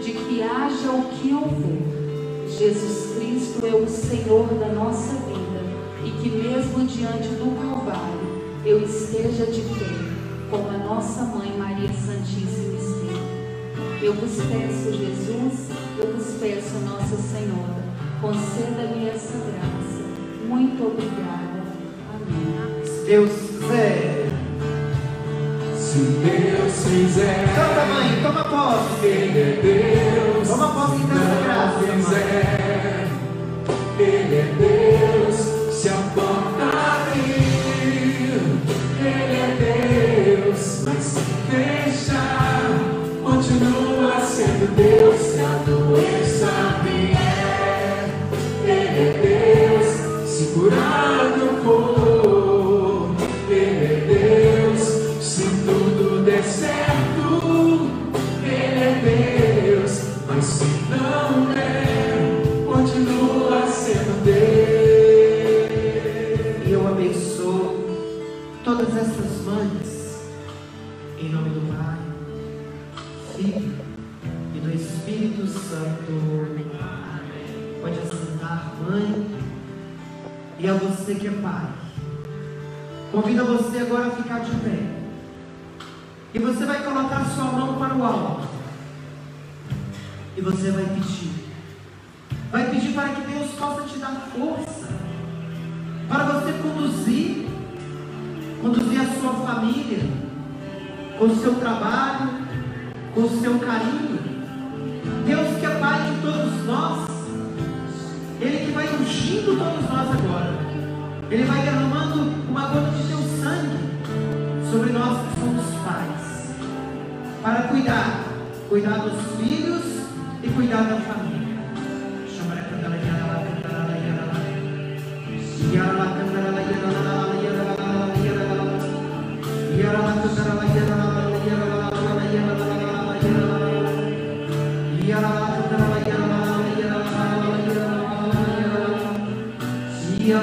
de 0.01 0.13
que 0.13 0.41
haja 0.41 0.91
o 0.91 1.09
que 1.09 1.34
houver, 1.34 2.47
Jesus 2.57 3.17
Cristo 3.17 3.65
é 3.65 3.76
o 3.76 3.86
Senhor 3.89 4.47
da 4.59 4.69
nossa 4.69 5.13
vida 5.26 5.61
e 6.05 6.11
que 6.11 6.30
mesmo 6.30 6.86
diante 6.86 7.28
do 7.28 7.53
Calvário 7.59 8.63
eu 8.63 8.82
esteja 8.82 9.45
de 9.45 9.61
pé, 9.78 10.14
como 10.50 10.70
a 10.70 10.78
nossa 10.78 11.24
mãe 11.24 11.54
Maria 11.58 11.89
Santíssima 11.93 12.78
esteve. 12.78 14.06
Eu 14.06 14.14
vos 14.14 14.36
peço, 14.38 14.91
Jesus, 14.93 15.70
eu 15.98 16.14
vos 16.14 16.34
peço, 16.39 16.76
Nossa 16.86 17.16
Senhora, 17.18 17.84
conceda-me 18.22 19.08
essa 19.10 19.38
graça. 19.38 20.04
Muito 20.48 20.86
obrigada. 20.86 21.64
Amém. 22.14 22.86
Se 22.86 23.06
Deus 23.06 23.32
quiser. 23.32 24.26
Se 25.78 26.00
Deus 26.00 26.74
fizer, 26.86 27.46
Canta, 27.56 27.86
mãe, 27.86 28.22
toma 28.22 28.43
posse. 28.43 29.06
Ele 29.06 29.39
é 29.39 29.60
Deus. 29.62 30.48
Toma 30.48 30.68
posse 30.74 31.04
dessa 31.04 31.43
graça, 31.43 31.80
Não 31.82 31.88
mãe. 31.88 32.04
fizer, 32.04 33.08
Ele 33.98 34.36
é 34.36 34.56
Deus. 34.60 34.74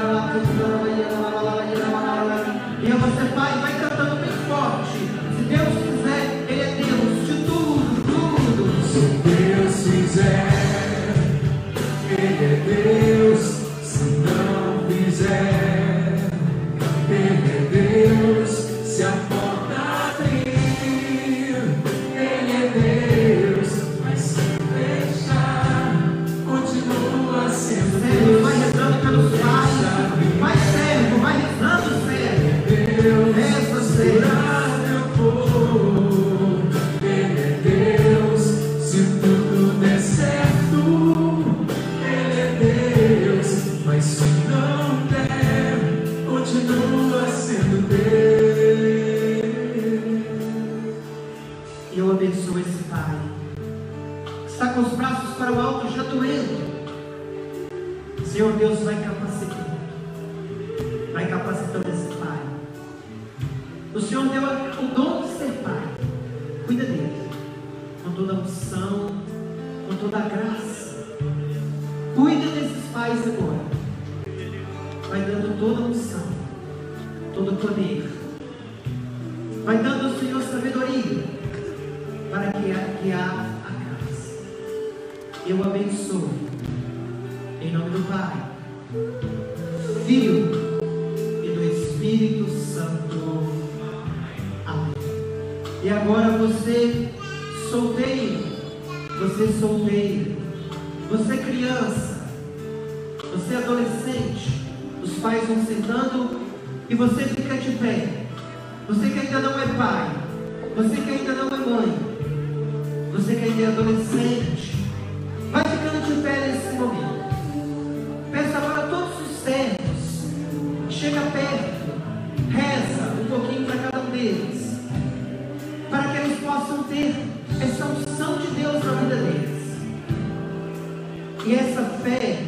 I 0.04 0.32
can 0.32 0.91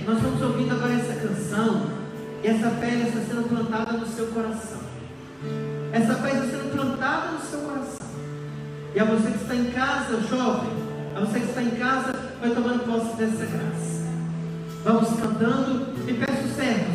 nós 0.07 0.17
estamos 0.19 0.43
ouvindo 0.43 0.75
agora 0.75 0.93
essa 0.93 1.15
canção 1.15 1.87
e 2.43 2.47
essa 2.47 2.71
pele 2.73 3.09
está 3.09 3.21
sendo 3.21 3.49
plantada 3.49 3.93
no 3.93 4.07
seu 4.07 4.27
coração. 4.27 4.81
Essa 5.93 6.15
pele 6.17 6.45
está 6.45 6.59
sendo 6.59 6.73
plantada 6.73 7.33
no 7.33 7.41
seu 7.41 7.61
coração. 7.61 8.07
E 8.95 9.01
a 9.01 9.05
você 9.05 9.31
que 9.31 9.43
está 9.43 9.55
em 9.55 9.71
casa, 9.71 10.21
jovem, 10.29 10.71
a 11.17 11.21
você 11.21 11.41
que 11.41 11.47
está 11.47 11.63
em 11.63 11.71
casa, 11.71 12.13
vai 12.39 12.51
tomando 12.51 12.85
posse 12.85 13.17
dessa 13.17 13.47
graça. 13.47 14.05
Vamos 14.85 15.09
cantando 15.19 15.95
e 16.07 16.13
peço 16.13 16.55
servos. 16.55 16.93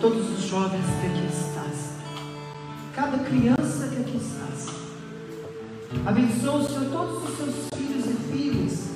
Todos 0.00 0.38
os 0.38 0.44
jovens 0.44 0.84
que 1.00 1.06
aqui 1.06 1.26
estás, 1.32 1.92
cada 2.94 3.18
criança 3.18 3.88
que 3.88 4.02
aqui 4.02 4.16
estás. 4.16 4.74
Abençoa, 6.04 6.68
Senhor, 6.68 6.90
todos 6.92 7.22
os 7.22 7.36
seus 7.36 7.54
filhos 7.76 8.06
e 8.06 8.32
filhas, 8.32 8.90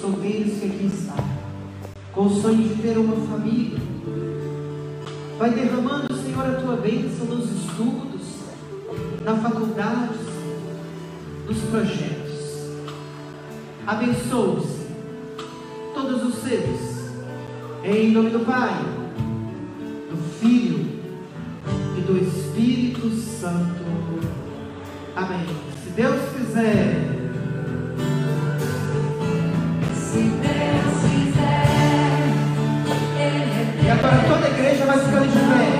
solteiros 0.00 0.60
que 0.60 0.66
aqui 0.66 0.86
estão, 0.94 1.16
com 2.12 2.26
o 2.26 2.42
sonho 2.42 2.68
de 2.68 2.82
ter 2.82 2.98
uma 2.98 3.16
família. 3.26 3.78
Vai 5.38 5.50
derramando, 5.50 6.14
Senhor, 6.14 6.46
a 6.46 6.60
tua 6.60 6.76
bênção 6.76 7.26
nos 7.26 7.50
estudos, 7.50 8.22
na 9.24 9.36
faculdade, 9.36 10.18
nos 11.48 11.58
projetos. 11.70 12.34
Abençoa-os, 13.86 14.66
todos 15.94 16.22
os 16.22 16.42
seres, 16.42 16.93
em 17.84 18.12
nome 18.12 18.30
do 18.30 18.40
Pai, 18.40 18.72
do 20.10 20.16
Filho 20.40 20.86
e 21.98 22.00
do 22.00 22.16
Espírito 22.16 23.10
Santo. 23.10 23.84
Amém. 25.14 25.46
Se 25.82 25.90
Deus 25.90 26.20
quiser. 26.32 26.96
Se 29.94 30.18
Deus 30.18 30.94
quiser, 31.10 31.66
Ele 33.18 33.52
é 33.52 33.72
Deus. 33.74 33.86
E 33.86 33.90
agora 33.90 34.28
toda 34.28 34.46
a 34.46 34.50
igreja 34.50 34.86
vai 34.86 34.98
ficando 34.98 35.26
de 35.26 35.38
pé. 35.38 35.73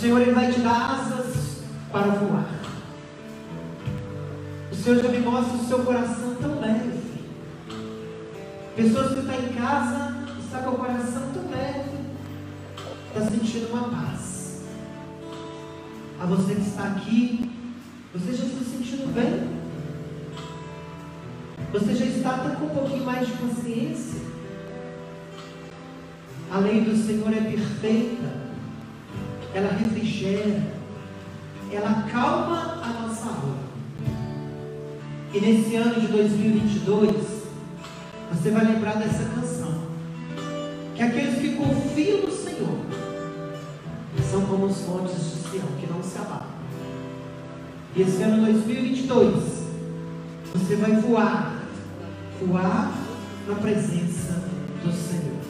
Senhor 0.00 0.18
ele 0.22 0.32
vai 0.32 0.50
te 0.50 0.60
dar 0.60 0.92
asas 0.94 1.58
para 1.92 2.06
voar. 2.06 2.48
O 4.72 4.74
Senhor 4.74 5.02
já 5.02 5.08
me 5.10 5.18
mostra 5.18 5.58
o 5.58 5.66
seu 5.66 5.80
coração 5.80 6.36
tão 6.40 6.58
leve. 6.58 7.00
Pessoas 8.74 9.12
que 9.12 9.20
estão 9.20 9.34
em 9.34 9.52
casa, 9.52 10.24
está 10.42 10.60
com 10.60 10.70
o 10.70 10.78
coração 10.78 11.30
tão 11.34 11.50
leve, 11.50 11.90
está 13.08 13.30
sentindo 13.30 13.70
uma 13.74 13.90
paz. 13.90 14.62
A 16.18 16.24
você 16.24 16.54
que 16.54 16.62
está 16.62 16.84
aqui, 16.84 17.50
você 18.14 18.32
já 18.32 18.44
está 18.44 18.64
sentindo 18.70 19.12
bem? 19.12 19.50
Você 21.72 21.94
já 21.94 22.06
está 22.06 22.36
até 22.36 22.56
com 22.56 22.64
um 22.64 22.70
pouquinho 22.70 23.04
mais 23.04 23.26
de 23.26 23.34
consciência? 23.34 24.20
A 26.50 26.58
lei 26.58 26.80
do 26.80 26.96
Senhor 26.96 27.30
é 27.34 27.40
perfeita, 27.42 28.19
acalma 32.20 32.82
a 32.82 33.02
nossa 33.02 33.28
alma. 33.28 33.56
E 35.32 35.40
nesse 35.40 35.74
ano 35.76 35.98
de 35.98 36.06
2022, 36.08 37.10
você 38.30 38.50
vai 38.50 38.64
lembrar 38.66 38.96
dessa 38.96 39.24
canção. 39.24 39.80
Que 40.94 41.02
aqueles 41.02 41.40
que 41.40 41.56
confiam 41.56 42.20
no 42.20 42.30
Senhor 42.30 42.78
são 44.30 44.42
como 44.42 44.66
os 44.66 44.86
montes 44.86 45.14
de 45.14 45.48
Sião, 45.48 45.66
que 45.80 45.86
não 45.90 46.02
se 46.02 46.18
abalam. 46.18 46.46
E 47.96 48.02
esse 48.02 48.22
ano 48.22 48.44
2022, 48.44 49.34
você 50.52 50.76
vai 50.76 50.92
voar, 50.96 51.54
voar 52.38 52.92
na 53.48 53.54
presença 53.54 54.44
do 54.84 54.92
Senhor. 54.92 55.40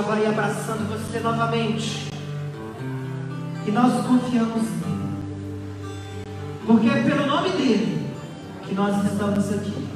já 0.00 0.06
vai 0.06 0.26
abraçando 0.26 0.88
você 0.88 1.20
novamente. 1.20 2.08
E 3.66 3.70
nós 3.70 4.06
confiamos 4.06 4.62
nele. 4.62 6.24
Porque 6.66 6.88
é 6.88 7.02
pelo 7.02 7.26
nome 7.26 7.50
dele 7.50 8.06
que 8.66 8.74
nós 8.74 9.04
estamos 9.04 9.52
aqui. 9.52 9.88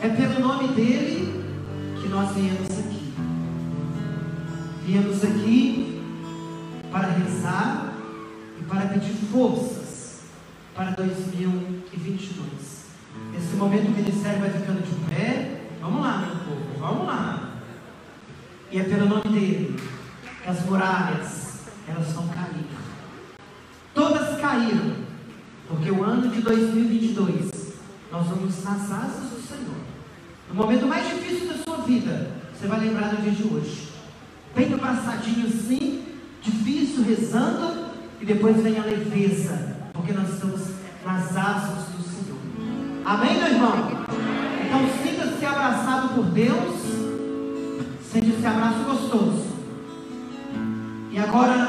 É 0.00 0.08
pelo 0.08 0.40
nome 0.40 0.68
dele 0.68 1.44
que 2.00 2.08
nós 2.08 2.30
viemos 2.34 2.70
aqui. 2.78 3.12
Viemos 4.86 5.22
aqui 5.22 6.02
para 6.90 7.08
rezar 7.08 7.92
e 8.58 8.64
para 8.64 8.86
pedir 8.86 9.14
força 9.30 9.65
E 18.70 18.80
é 18.80 18.82
pelo 18.82 19.06
nome 19.06 19.22
dele 19.28 19.76
que 20.42 20.50
as 20.50 20.64
muralhas 20.64 21.60
elas 21.88 22.12
vão 22.12 22.26
cair. 22.28 22.66
Todas 23.94 24.40
caíram, 24.40 24.92
porque 25.68 25.90
o 25.90 26.02
ano 26.02 26.28
de 26.28 26.40
2022 26.40 27.76
nós 28.10 28.26
vamos 28.26 28.64
nas 28.64 28.90
asas 28.90 29.30
do 29.30 29.40
Senhor. 29.40 29.76
No 30.48 30.54
momento 30.54 30.86
mais 30.86 31.08
difícil 31.08 31.48
da 31.48 31.58
sua 31.58 31.78
vida, 31.78 32.30
você 32.52 32.66
vai 32.66 32.80
lembrar 32.80 33.08
do 33.08 33.22
dia 33.22 33.30
de 33.30 33.44
hoje. 33.44 33.88
Bem 34.54 34.72
abraçadinho 34.72 35.46
passadinho 35.46 35.50
sim, 35.50 36.04
difícil, 36.42 37.04
rezando, 37.04 37.86
e 38.20 38.24
depois 38.24 38.62
vem 38.62 38.78
a 38.78 38.84
leveza, 38.84 39.76
porque 39.92 40.12
nós 40.12 40.28
estamos 40.32 40.60
nas 41.04 41.36
asas 41.36 41.84
do 41.84 42.02
Senhor. 42.02 42.38
Amém, 43.04 43.36
meu 43.36 43.48
irmão? 43.48 44.06
Então 44.66 44.80
sinta-se 45.02 45.44
abraçado 45.44 46.14
por 46.14 46.24
Deus 46.24 46.75
esse 48.46 48.54
abraço 48.54 48.84
gostoso. 48.84 49.44
E 51.10 51.18
agora 51.18 51.65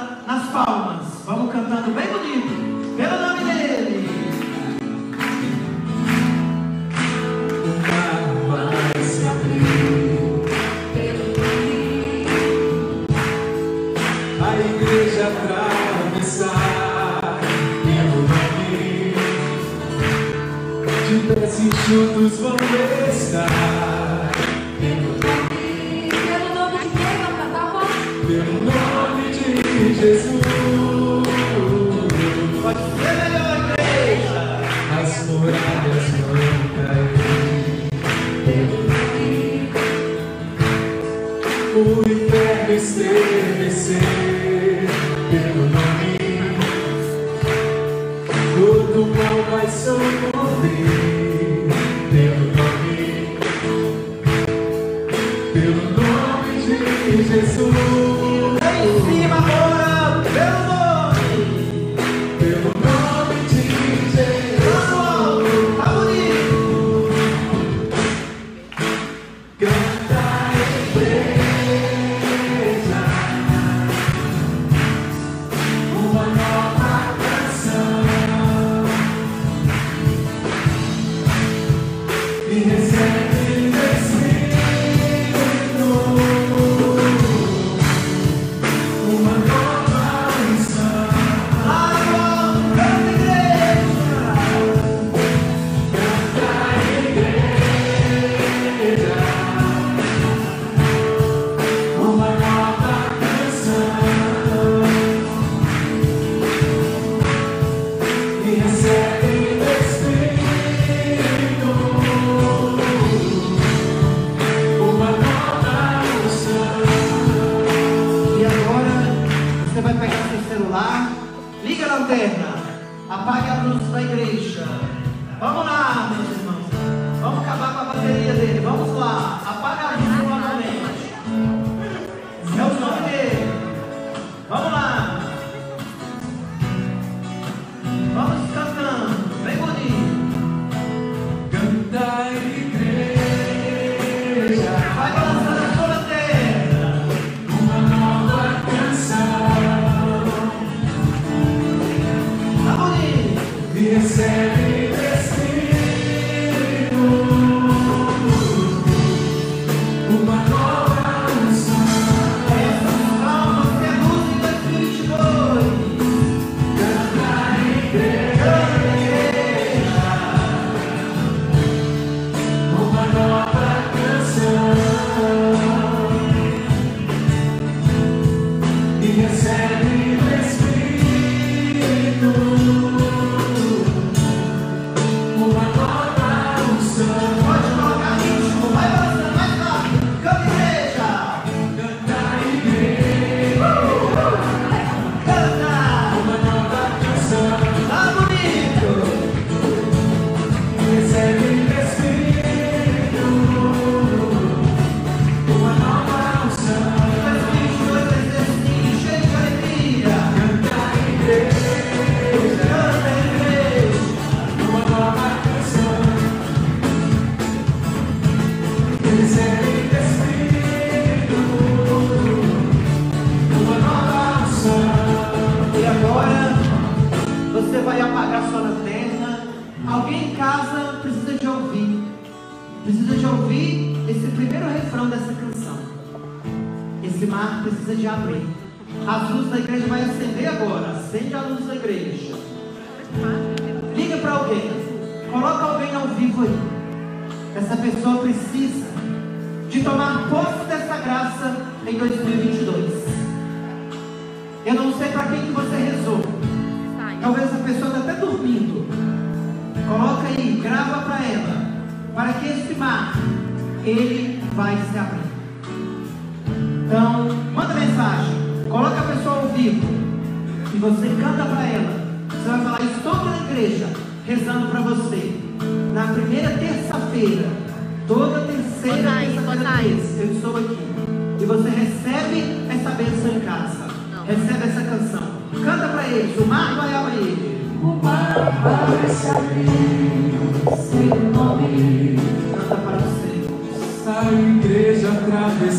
ele 263.87 264.16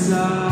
desire. 0.09 0.47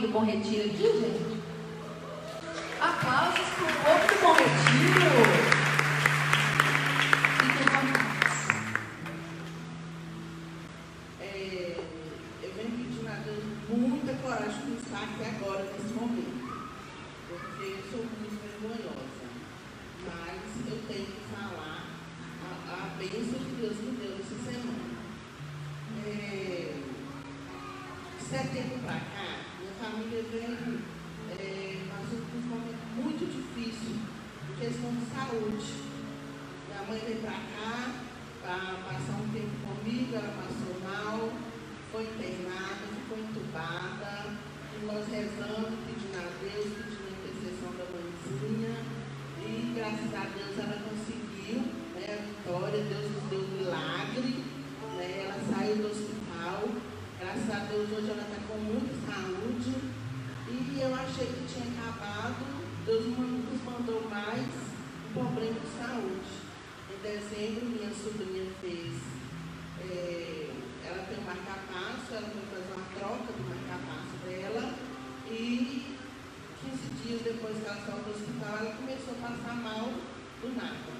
Do 0.00 0.08
Bom 0.08 0.24
Retiro 0.24 0.64
aqui, 0.66 0.82
gente? 0.82 1.42
Aplausos 2.78 3.48
pro 3.54 3.66
povo 3.66 4.06
do 4.06 4.14
Bom 4.20 4.34
Retiro. 4.34 5.10
Fiquem 7.40 7.66
vontade. 7.72 8.06
É, 11.18 11.76
eu 12.42 12.50
venho 12.54 12.70
pedindo 12.76 13.08
a 13.08 13.14
Deus 13.24 13.44
muita 13.68 14.12
coragem 14.16 14.60
para 14.60 14.76
estar 14.76 15.02
aqui 15.02 15.22
agora, 15.34 15.64
nesse 15.64 15.94
momento. 15.94 16.44
Porque 17.28 17.64
eu 17.64 17.80
sou 17.90 18.04
muito 18.04 18.38
vergonhosa. 18.42 19.26
Mas 20.04 20.42
eu 20.70 20.78
tenho 20.88 21.06
que 21.06 21.24
falar 21.34 21.84
a, 22.44 22.72
a 22.74 22.76
bênção 22.98 23.38
que 23.38 23.54
Deus 23.60 23.76
me 23.78 23.92
deu 23.96 24.18
essa 24.20 24.36
semana. 24.44 24.96
É, 26.04 26.74
setembro 28.28 28.78
para 28.80 29.00
cá, 29.00 29.25
família 29.96 30.22
veio, 30.30 30.78
é, 31.40 31.80
passou 31.88 32.20
por 32.20 32.36
um 32.36 32.48
momento 32.52 32.84
muito 33.00 33.24
difícil 33.24 33.96
questão 34.60 34.92
de 34.92 35.06
saúde. 35.08 35.72
Minha 36.68 36.82
mãe 36.84 37.00
veio 37.00 37.20
para 37.20 37.32
cá 37.32 37.94
para 38.42 38.76
passar 38.84 39.16
um 39.24 39.28
tempo 39.32 39.56
comigo, 39.64 40.14
ela 40.14 40.36
passou 40.36 40.76
mal, 40.84 41.32
foi 41.90 42.04
internada, 42.04 42.84
ficou 42.92 43.18
entubada, 43.24 44.36
e 44.76 44.84
nós 44.84 45.08
rezando, 45.08 45.72
pedindo 45.88 46.16
a 46.20 46.28
Deus, 46.44 46.68
pedindo 46.76 47.08
a 47.08 47.16
intercessão 47.16 47.72
da 47.80 47.88
mãezinha, 47.88 48.76
e 49.40 49.72
graças 49.74 50.12
a 50.12 50.28
Deus 50.36 50.58
ela 50.60 50.76
conseguiu 50.84 51.72
né, 51.96 52.04
a 52.04 52.20
vitória, 52.20 52.84
Deus 52.84 53.12
nos 53.16 53.30
deu 53.30 53.40
um 53.40 53.64
milagre, 53.64 54.44
né, 54.96 55.24
ela 55.24 55.40
saiu 55.48 55.76
do 55.76 55.88
hospital, 55.88 56.68
graças 57.18 57.50
a 57.50 57.58
Deus 57.64 57.88
hoje 57.90 58.10
ela 58.10 58.22
está 58.22 58.40
com 58.46 58.58
muita 58.60 58.94
saúde, 59.10 59.96
e 60.48 60.80
eu 60.80 60.94
achei 60.94 61.26
que 61.26 61.45
tinha 61.56 61.72
acabado, 61.72 62.44
Deus 62.84 63.06
nos 63.06 63.64
mandou 63.64 64.06
mais 64.10 64.44
um 64.44 65.12
problema 65.14 65.58
de 65.58 65.68
saúde. 65.80 66.32
Em 66.92 66.98
dezembro, 67.00 67.66
minha 67.66 67.90
sobrinha 67.94 68.52
fez. 68.60 68.92
é, 69.80 70.50
ela 70.84 71.06
tem 71.08 71.18
um 71.18 71.24
marca-passo, 71.24 72.12
ela 72.12 72.28
foi 72.28 72.42
fazer 72.52 72.72
uma 72.76 72.84
troca 72.92 73.32
do 73.32 73.48
marca-passo 73.48 74.16
dela 74.26 74.74
e 75.30 75.96
15 76.60 76.76
dias 77.02 77.20
depois 77.22 77.56
que 77.56 77.64
ela 77.64 77.80
saiu 77.86 78.04
do 78.04 78.10
hospital, 78.10 78.58
ela 78.60 78.76
começou 78.76 79.14
a 79.14 79.28
passar 79.28 79.56
mal 79.56 79.88
do 80.42 80.54
nada. 80.54 80.92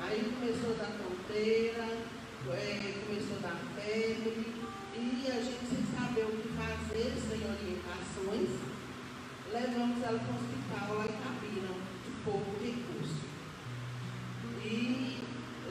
Aí 0.00 0.32
começou 0.38 0.74
a 0.74 0.78
dar 0.78 0.92
tonteira, 0.94 1.88
é, 2.54 3.04
começou 3.04 3.36
a 3.38 3.48
dar 3.48 3.58
febre, 3.74 4.46
e 4.94 5.26
a 5.26 5.42
gente 5.42 5.66
sem 5.66 5.84
saber 5.90 6.22
o 6.22 6.36
que 6.38 6.48
fazer, 6.54 7.12
sem 7.18 7.42
orientações, 7.42 8.67
levamos 9.52 10.02
ela 10.02 10.18
para 10.18 10.32
o 10.32 10.36
hospital 10.36 10.98
lá 10.98 11.04
em 11.04 11.08
Itabira, 11.08 11.72
de 12.04 12.10
pouco 12.24 12.50
recurso. 12.62 13.24
E 14.64 15.22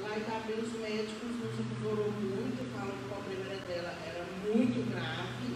lá 0.02 0.18
em 0.18 0.22
Itabira 0.22 0.62
os 0.62 0.74
médicos 0.80 1.36
nos 1.38 1.60
implorou 1.60 2.12
muito, 2.12 2.72
falaram 2.74 2.98
que 2.98 3.06
o 3.06 3.10
problema 3.14 3.56
dela 3.68 3.94
era 4.06 4.26
muito 4.46 4.90
grave 4.90 5.54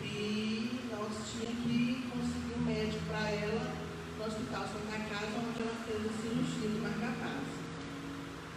e 0.00 0.80
nós 0.90 1.12
tínhamos 1.30 1.62
que 1.64 2.08
conseguir 2.10 2.54
um 2.56 2.64
médico 2.64 3.04
para 3.08 3.30
ela 3.30 3.72
no 4.18 4.24
Hospital 4.24 4.62
Santa 4.68 4.98
Casa, 5.10 5.36
onde 5.36 5.62
ela 5.62 5.76
fez 5.84 6.00
a 6.00 6.22
cirurgia 6.22 6.68
de 6.68 6.80
marca-passo. 6.80 7.64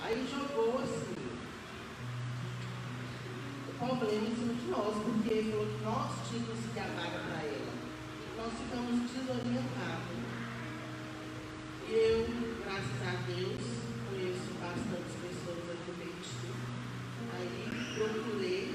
Aí 0.02 0.28
jogou 0.32 0.80
assim 0.80 1.18
o 3.70 3.86
problema 3.86 4.28
em 4.28 4.36
cima 4.36 4.54
de 4.54 4.68
nós, 4.70 4.96
porque 5.04 5.34
ele 5.34 5.52
falou 5.52 5.66
que 5.68 5.84
nós 5.84 6.30
tínhamos 6.30 6.60
que 6.74 6.80
a 6.80 6.84
vaga 6.84 7.20
para. 7.20 7.47
Nós 8.48 8.56
ficamos 8.64 9.12
desorientados. 9.12 10.24
Eu, 11.90 12.28
graças 12.64 13.02
a 13.04 13.28
Deus, 13.28 13.60
conheço 14.08 14.56
bastantes 14.62 15.20
pessoas 15.20 15.68
aqui 15.68 15.92
Betim. 16.00 16.56
Aí 17.36 17.68
procurei 17.96 18.74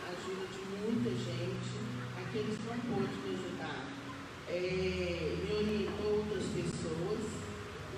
a 0.00 0.16
ajuda 0.16 0.46
de 0.48 0.64
muita 0.80 1.10
gente, 1.10 1.68
aqueles 2.16 2.56
que 2.56 2.64
não 2.64 2.80
pôde 2.96 3.12
me 3.20 3.34
ajudar. 3.36 3.92
É, 4.48 5.36
me 5.44 5.52
orientou 5.52 6.24
outras 6.24 6.46
pessoas. 6.56 7.20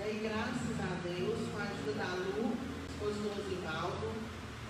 né, 0.00 0.10
E 0.10 0.26
graças 0.26 0.74
a 0.74 1.06
Deus, 1.06 1.38
com 1.52 1.58
a 1.60 1.62
ajuda 1.62 1.92
da 2.02 2.14
Lu, 2.16 2.58
esposa 2.90 3.20
do 3.20 3.30
Osivaldo, 3.38 4.10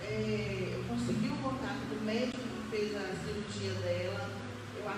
é, 0.03 0.75
eu 0.77 0.83
consegui 0.83 1.29
o 1.29 1.37
contato 1.37 1.81
do 1.89 2.05
médico 2.05 2.37
que 2.37 2.69
fez 2.69 2.95
a 2.95 3.09
cirurgia 3.25 3.73
dela, 3.81 4.42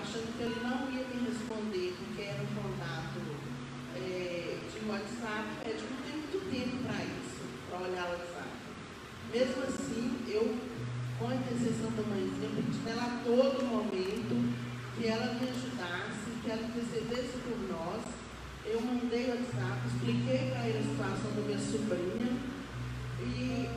achando 0.02 0.36
que 0.36 0.42
ele 0.42 0.60
não 0.62 0.90
ia 0.92 1.06
me 1.08 1.28
responder, 1.28 1.96
porque 1.98 2.22
era 2.22 2.42
um 2.42 2.52
contato 2.54 3.20
é, 3.96 4.58
de 4.68 4.88
WhatsApp, 4.88 5.46
o 5.56 5.68
médico 5.68 5.88
não 5.92 6.02
tem 6.02 6.16
muito 6.20 6.38
tempo 6.50 6.76
para 6.84 7.04
isso, 7.04 7.42
para 7.68 7.78
olhar 7.80 8.06
o 8.06 8.10
WhatsApp. 8.12 8.56
Mesmo 9.32 9.62
assim, 9.64 10.18
eu, 10.28 10.56
com 11.18 11.28
a 11.28 11.34
intercessão 11.34 11.90
da 11.96 12.02
mãezinha, 12.02 12.50
pedi 12.54 12.78
nela 12.84 13.02
a 13.02 13.22
todo 13.24 13.64
momento 13.64 14.54
que 14.96 15.06
ela 15.06 15.34
me 15.34 15.48
ajudasse, 15.48 16.30
que 16.42 16.50
ela 16.50 16.62
intercedesse 16.62 17.38
por 17.44 17.58
nós. 17.68 18.02
Eu 18.64 18.80
mandei 18.80 19.26
o 19.26 19.30
WhatsApp, 19.30 19.80
expliquei 19.86 20.50
para 20.50 20.68
ele 20.68 20.78
a 20.78 20.90
situação 20.90 21.30
da 21.36 21.42
minha 21.42 21.58
sobrinha 21.58 22.36
e 23.20 23.68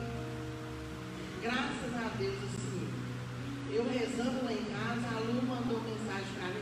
graças 1.42 1.94
a 1.94 2.10
Deus, 2.18 2.36
assim, 2.44 2.88
eu 3.72 3.84
rezando 3.88 4.44
lá 4.44 4.52
em 4.52 4.64
casa, 4.64 5.16
a 5.16 5.20
Lu 5.20 5.42
mandou 5.46 5.69
management 6.20 6.59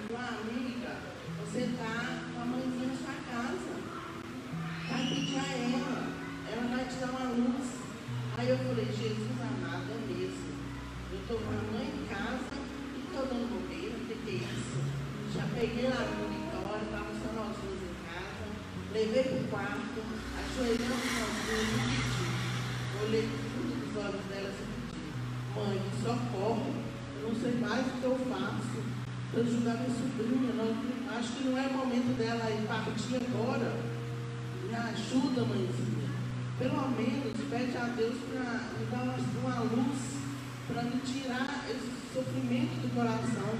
coração, 42.91 43.55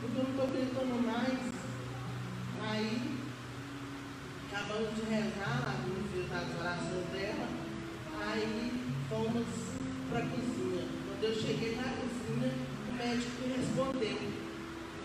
porque 0.00 0.18
eu 0.18 0.24
não 0.24 0.30
estou 0.30 0.44
aguentando 0.44 1.06
mais. 1.06 1.38
Aí, 2.62 3.18
acabamos 4.50 4.94
de 4.94 5.02
rezar 5.02 5.62
lá 5.64 5.74
no 5.86 6.08
fio 6.08 6.24
das 6.24 6.60
orações 6.60 7.06
dela, 7.12 7.48
aí 8.20 8.72
fomos 9.08 9.46
para 10.10 10.18
a 10.18 10.28
cozinha. 10.28 10.86
Quando 11.06 11.24
eu 11.24 11.34
cheguei 11.34 11.76
na 11.76 11.84
cozinha, 11.84 12.52
o 12.88 12.92
médico 12.96 13.42
me 13.42 13.56
respondeu. 13.56 14.18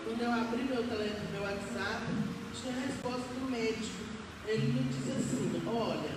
quando 0.04 0.20
eu 0.20 0.32
abri 0.32 0.62
meu 0.64 0.82
telefone, 0.82 1.32
meu 1.32 1.42
WhatsApp, 1.42 2.06
tinha 2.52 2.74
a 2.74 2.86
resposta 2.86 3.34
do 3.34 3.50
médico. 3.50 4.04
Ele 4.46 4.72
me 4.72 4.82
disse 4.84 5.10
assim, 5.12 5.62
olha, 5.66 6.12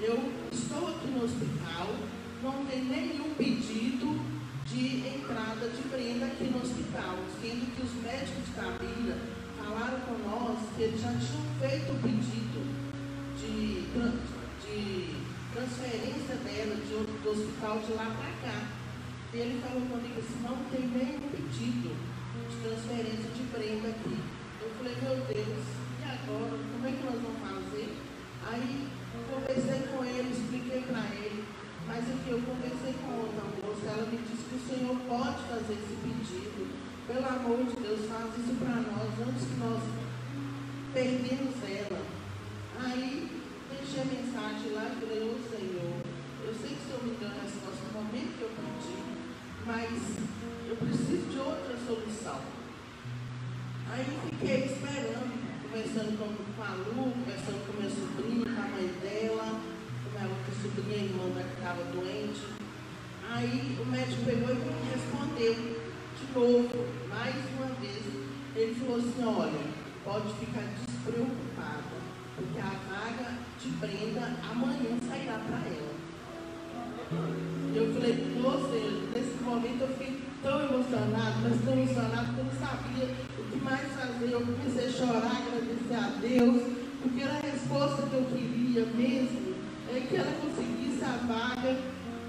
eu 0.00 0.32
estou 0.52 0.88
aqui 0.88 1.06
no 1.08 1.24
hospital, 1.24 1.94
não 2.42 2.64
tem 2.66 2.84
nenhum 2.84 3.34
pedido 3.34 4.20
de 4.66 5.08
entrada 5.08 5.68
de 5.68 5.82
prenda 5.88 6.26
aqui 6.26 6.44
no 6.44 6.60
hospital, 6.60 7.16
sendo 7.40 7.74
que 7.74 7.82
os 7.82 7.94
médicos 8.02 8.44
de 8.44 8.52
Camila 8.52 9.16
falaram 9.56 10.00
com 10.00 10.28
nós 10.28 10.58
que 10.76 10.82
eles 10.82 11.00
já 11.00 11.12
tinham 11.12 11.42
feito 11.58 11.92
o 11.92 11.98
pedido 12.02 12.60
de, 13.38 13.88
de 14.62 15.16
transferência 15.52 16.36
dela 16.36 16.76
de, 16.76 17.22
do 17.22 17.30
hospital 17.30 17.78
de 17.78 17.92
lá 17.92 18.14
para 18.16 18.50
cá. 18.50 18.68
E 19.32 19.36
ele 19.36 19.57
falou 19.68 19.84
comigo 19.84 20.16
assim, 20.16 20.40
não 20.40 20.56
tem 20.72 20.88
nenhum 20.88 21.28
pedido 21.28 21.92
de 21.92 22.56
transferência 22.64 23.28
de 23.36 23.42
prenda 23.52 23.88
aqui. 23.92 24.16
Eu 24.64 24.70
falei, 24.80 24.96
meu 24.96 25.16
Deus, 25.28 25.64
e 26.00 26.04
agora? 26.08 26.56
Como 26.56 26.86
é 26.88 26.92
que 26.92 27.04
nós 27.04 27.20
vamos 27.20 27.40
fazer? 27.44 27.96
Aí 28.48 28.88
conversei 29.28 29.80
com 29.92 30.04
ele, 30.04 30.32
expliquei 30.32 30.80
para 30.88 31.04
ele, 31.12 31.44
mas 31.86 32.00
aqui 32.08 32.30
eu 32.30 32.40
conversei 32.40 32.94
com 33.04 33.12
outra 33.12 33.44
moça, 33.44 33.84
ela 33.92 34.08
me 34.08 34.18
disse 34.24 34.48
que 34.48 34.56
o 34.56 34.64
Senhor 34.64 34.96
pode 35.04 35.40
fazer 35.52 35.76
esse 35.76 35.96
pedido. 36.00 36.88
Pelo 37.06 37.28
amor 37.28 37.64
de 37.64 37.76
Deus, 37.76 38.08
faz 38.08 38.32
isso 38.36 38.56
para 38.56 38.80
nós, 38.88 39.12
antes 39.20 39.48
que 39.48 39.56
nós 39.60 39.82
perdemos 40.92 41.56
ela. 41.64 42.02
Aí 42.80 43.42
deixei 43.68 44.00
a 44.00 44.04
mensagem 44.04 44.72
lá 44.72 44.92
e 44.92 45.00
falei, 45.00 45.20
ô 45.28 45.36
Senhor, 45.44 45.96
eu 46.44 46.54
sei 46.54 46.70
que 46.72 46.80
o 46.80 46.86
Senhor 46.88 47.04
me 47.04 47.16
deu 47.16 47.28
a 47.28 47.42
resposta 47.44 47.84
no 47.84 48.00
momento 48.00 48.36
que 48.36 48.42
eu 48.44 48.52
pedi, 48.56 48.96
mas 49.64 50.18
eu 50.68 50.76
preciso 50.76 51.30
de 51.30 51.38
outra 51.38 51.76
solução. 51.86 52.40
Aí 53.90 54.17
fiquei 54.28 54.64
esperando, 54.64 55.32
conversando 55.62 56.18
com, 56.18 56.28
com 56.54 56.62
a 56.62 56.74
Lu, 56.74 57.12
conversando 57.12 57.66
com 57.66 57.72
minha 57.80 57.90
sobrinha, 57.90 58.44
com 58.44 58.60
a 58.60 58.68
mãe 58.68 58.88
dela, 59.00 59.60
com 60.04 60.18
a 60.18 60.28
outra 60.28 60.54
sobrinha, 60.62 61.04
irmã 61.04 61.30
que 61.32 61.54
estava 61.58 61.82
doente. 61.92 62.42
Aí 63.30 63.78
o 63.80 63.86
médico 63.86 64.24
pegou 64.24 64.50
e 64.50 64.54
me 64.54 64.90
respondeu 64.92 65.54
de 65.54 66.32
novo, 66.34 66.86
mais 67.08 67.34
uma 67.56 67.74
vez. 67.80 68.04
Ele 68.56 68.74
falou 68.74 68.96
assim, 68.96 69.24
olha, 69.24 69.60
pode 70.04 70.34
ficar 70.34 70.64
despreocupada, 70.74 71.96
porque 72.34 72.58
a 72.58 72.72
vaga 72.88 73.38
de 73.62 73.70
prenda 73.78 74.36
amanhã 74.50 74.98
sairá 75.06 75.38
para 75.38 75.58
ela. 75.68 75.94
Eu 77.74 77.94
falei, 77.94 78.14
você, 78.42 79.08
nesse 79.14 79.42
momento 79.42 79.82
eu 79.82 79.88
fiquei 79.88 80.27
tão 80.42 80.62
emocionado, 80.62 81.36
mas 81.42 81.60
tão 81.64 81.72
emocionado 81.72 82.34
que 82.34 82.38
eu 82.38 82.44
não 82.44 82.52
sabia 82.52 83.14
o 83.38 83.42
que 83.50 83.64
mais 83.64 83.92
fazer. 83.92 84.32
Eu 84.32 84.40
comecei 84.40 84.86
a 84.86 84.92
chorar, 84.92 85.42
agradecer 85.42 85.94
a 85.94 86.08
Deus, 86.20 86.62
porque 87.02 87.22
era 87.22 87.34
a 87.34 87.40
resposta 87.40 88.02
que 88.02 88.14
eu 88.14 88.24
queria 88.24 88.86
mesmo, 88.86 89.54
é 89.94 90.00
que 90.00 90.16
ela 90.16 90.32
conseguisse 90.40 91.04
a 91.04 91.16
vaga. 91.26 91.78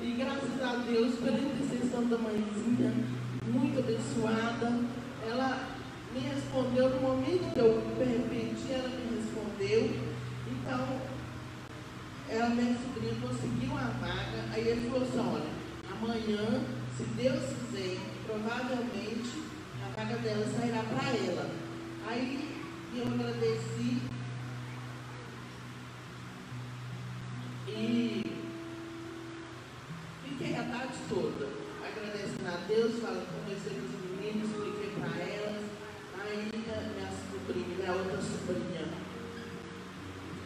E 0.01 0.12
graças 0.12 0.62
a 0.62 0.76
Deus, 0.89 1.16
pela 1.20 1.38
intercessão 1.38 2.05
da 2.05 2.18
mãezinha, 2.18 2.93
muito 3.47 3.80
abençoada, 3.80 4.80
ela 5.30 5.68
me 6.14 6.20
respondeu 6.20 6.89
no 6.89 7.01
momento 7.01 7.53
que 7.53 7.60
eu 7.60 7.84
pedi, 7.97 8.74
ela 8.74 8.89
me 8.89 9.18
respondeu. 9.18 10.10
Então, 10.47 10.88
ela, 12.30 12.49
minha 12.49 12.76
sobrinha, 12.78 13.16
conseguiu 13.22 13.78
a 13.78 13.91
vaga. 13.99 14.53
Aí 14.53 14.68
ele 14.68 14.89
falou 14.89 15.03
assim, 15.03 15.20
olha, 15.20 15.49
amanhã, 15.91 16.62
se 17.00 17.06
Deus 17.16 17.39
quiser, 17.39 17.97
provavelmente 18.28 19.41
a 19.86 19.88
vaga 19.95 20.18
dela 20.18 20.45
sairá 20.45 20.84
para 20.84 21.08
ela. 21.16 21.50
Aí 22.06 22.62
eu 22.93 23.08
agradeci 23.08 24.02
e 27.70 28.22
fiquei 30.26 30.58
a 30.58 30.64
tarde 30.64 30.97
toda 31.08 31.47
agradecendo 31.88 32.50
a 32.50 32.68
Deus, 32.68 33.00
falando, 33.00 33.28
com 33.32 33.50
os 33.50 33.64
meninos, 34.20 34.50
expliquei 34.50 34.91
para 35.00 35.24
elas. 35.24 35.64
Aí 36.20 36.50
minha 36.52 37.12
sobrinha, 37.32 37.78
minha 37.78 37.93
outra 37.93 38.22
sobrinha, 38.22 38.89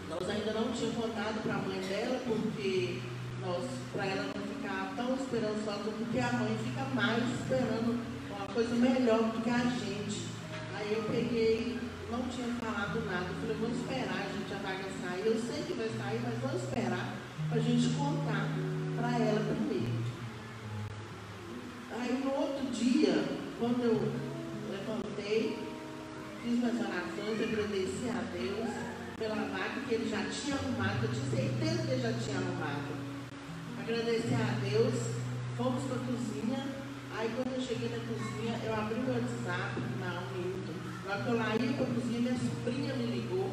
nós 0.08 0.30
ainda 0.30 0.54
não 0.54 0.72
tínhamos 0.72 0.98
contado 0.98 1.42
para 1.42 1.56
a 1.56 1.58
mãe 1.58 1.80
dela, 1.80 2.22
porque 2.28 3.02
para 3.92 4.06
ela 4.06 4.24
não 4.34 4.42
ficar 4.42 4.94
tão 4.96 5.16
esperançosa, 5.16 5.92
porque 5.98 6.20
a 6.20 6.32
mãe 6.32 6.58
fica 6.64 6.86
mais 6.96 7.24
esperando 7.40 8.00
uma 8.30 8.48
coisa 8.48 8.74
melhor 8.76 9.20
do 9.32 9.42
que 9.44 9.50
a 9.50 9.60
gente. 9.60 10.28
Aí 10.74 10.94
eu 10.94 11.04
peguei, 11.04 11.78
não 12.10 12.24
tinha 12.30 12.48
falado 12.56 13.06
nada, 13.06 13.26
eu 13.28 13.36
falei, 13.42 13.58
vamos 13.60 13.78
esperar, 13.80 14.16
a 14.16 14.32
gente, 14.32 14.54
a 14.54 14.58
vaga 14.58 14.86
sair. 15.02 15.26
Eu 15.26 15.36
sei 15.42 15.64
que 15.64 15.74
vai 15.74 15.90
sair, 15.90 16.22
mas 16.24 16.40
vamos 16.40 16.64
esperar 16.64 17.16
para 17.50 17.58
a 17.58 17.62
gente 17.62 17.90
contar 17.96 18.48
para 18.96 19.20
ela 19.20 19.42
primeiro. 19.42 20.04
Aí 22.00 22.24
no 22.24 22.32
outro 22.32 22.66
dia, 22.72 23.26
quando 23.60 23.84
eu 23.84 24.12
levantei, 24.72 25.60
fiz 26.42 26.60
minhas 26.60 26.76
orações, 26.76 27.42
agradeci 27.42 28.10
a 28.10 28.24
Deus 28.32 28.70
pela 29.18 29.36
vaga 29.36 29.82
que 29.88 29.96
ele 29.96 30.10
já 30.10 30.24
tinha 30.30 30.56
arrumado, 30.56 31.04
eu 31.04 31.12
tinha 31.12 31.30
certeza 31.30 31.88
que 31.88 31.92
ele 31.92 32.02
já 32.02 32.14
tinha 32.14 32.38
arrumado. 32.38 33.03
Agradecer 33.84 34.36
a 34.36 34.60
Deus, 34.64 34.94
fomos 35.58 35.84
para 35.84 35.98
a 35.98 36.06
cozinha, 36.06 36.66
aí 37.18 37.30
quando 37.36 37.54
eu 37.54 37.62
cheguei 37.62 37.90
na 37.90 38.00
cozinha, 38.08 38.58
eu 38.64 38.74
abri 38.74 38.96
o 38.96 39.12
WhatsApp, 39.12 39.76
não, 40.00 40.24
minuto. 40.32 40.72
Na 41.06 41.18
que 41.18 41.28
eu 41.28 41.36
lá 41.36 41.54
ia 41.58 41.74
para 41.74 41.84
a 41.84 41.88
cozinha, 41.90 42.20
minha 42.22 42.38
sobrinha 42.40 42.94
me 42.94 43.08
ligou. 43.08 43.52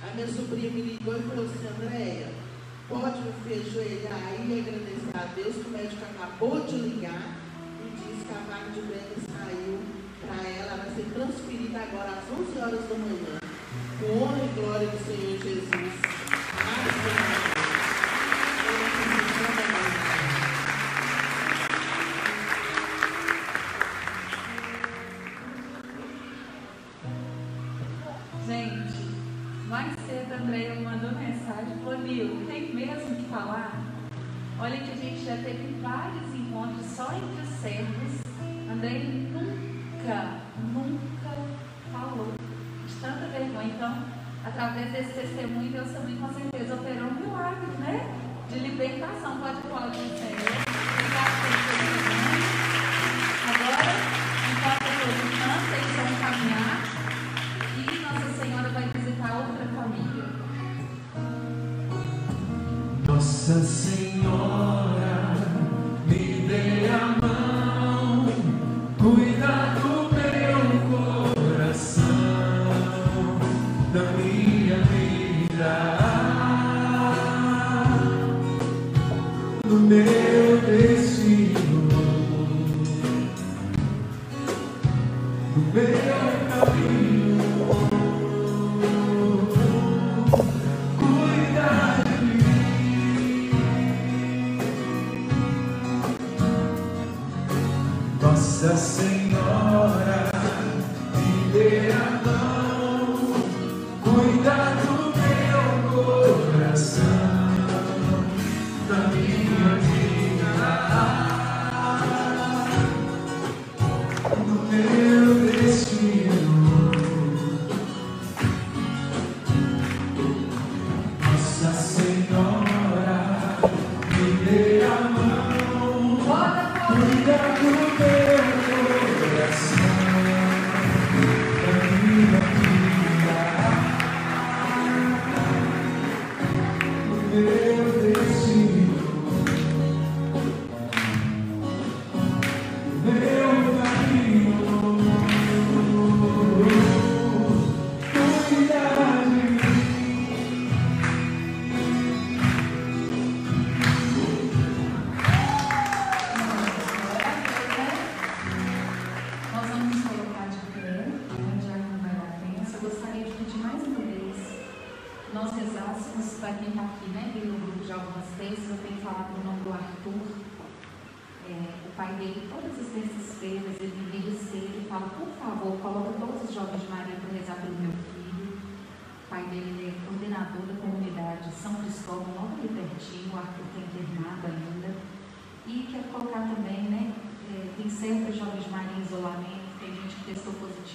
Aí 0.00 0.14
minha 0.14 0.28
sobrinha 0.28 0.70
me 0.70 0.82
ligou 0.82 1.18
e 1.18 1.22
falou 1.22 1.44
assim, 1.44 1.66
Andréia, 1.66 2.32
pode 2.88 3.18
me 3.18 3.52
ajoelhar 3.52 4.28
aí 4.28 4.46
e 4.46 4.60
agradecer 4.60 5.16
a 5.18 5.34
Deus 5.34 5.56
que 5.56 5.68
o 5.68 5.72
médico 5.72 6.02
acabou 6.14 6.60
de 6.60 6.76
ligar 6.76 7.34
e 7.82 7.90
disse 7.90 8.24
que 8.24 8.32
a 8.32 8.46
vaga 8.46 8.70
de 8.70 8.80
Brenda 8.80 9.16
saiu 9.26 9.80
para 10.22 10.48
ela 10.48 10.76
vai 10.76 10.94
ser 10.94 11.10
transferida 11.12 11.80
agora 11.80 12.10
às 12.14 12.30
11 12.30 12.58
horas 12.60 12.88
da 12.88 12.94
manhã. 12.94 13.40
Com 13.98 14.22
honra 14.22 14.38
e 14.38 14.54
glória 14.54 14.86
do 14.86 14.99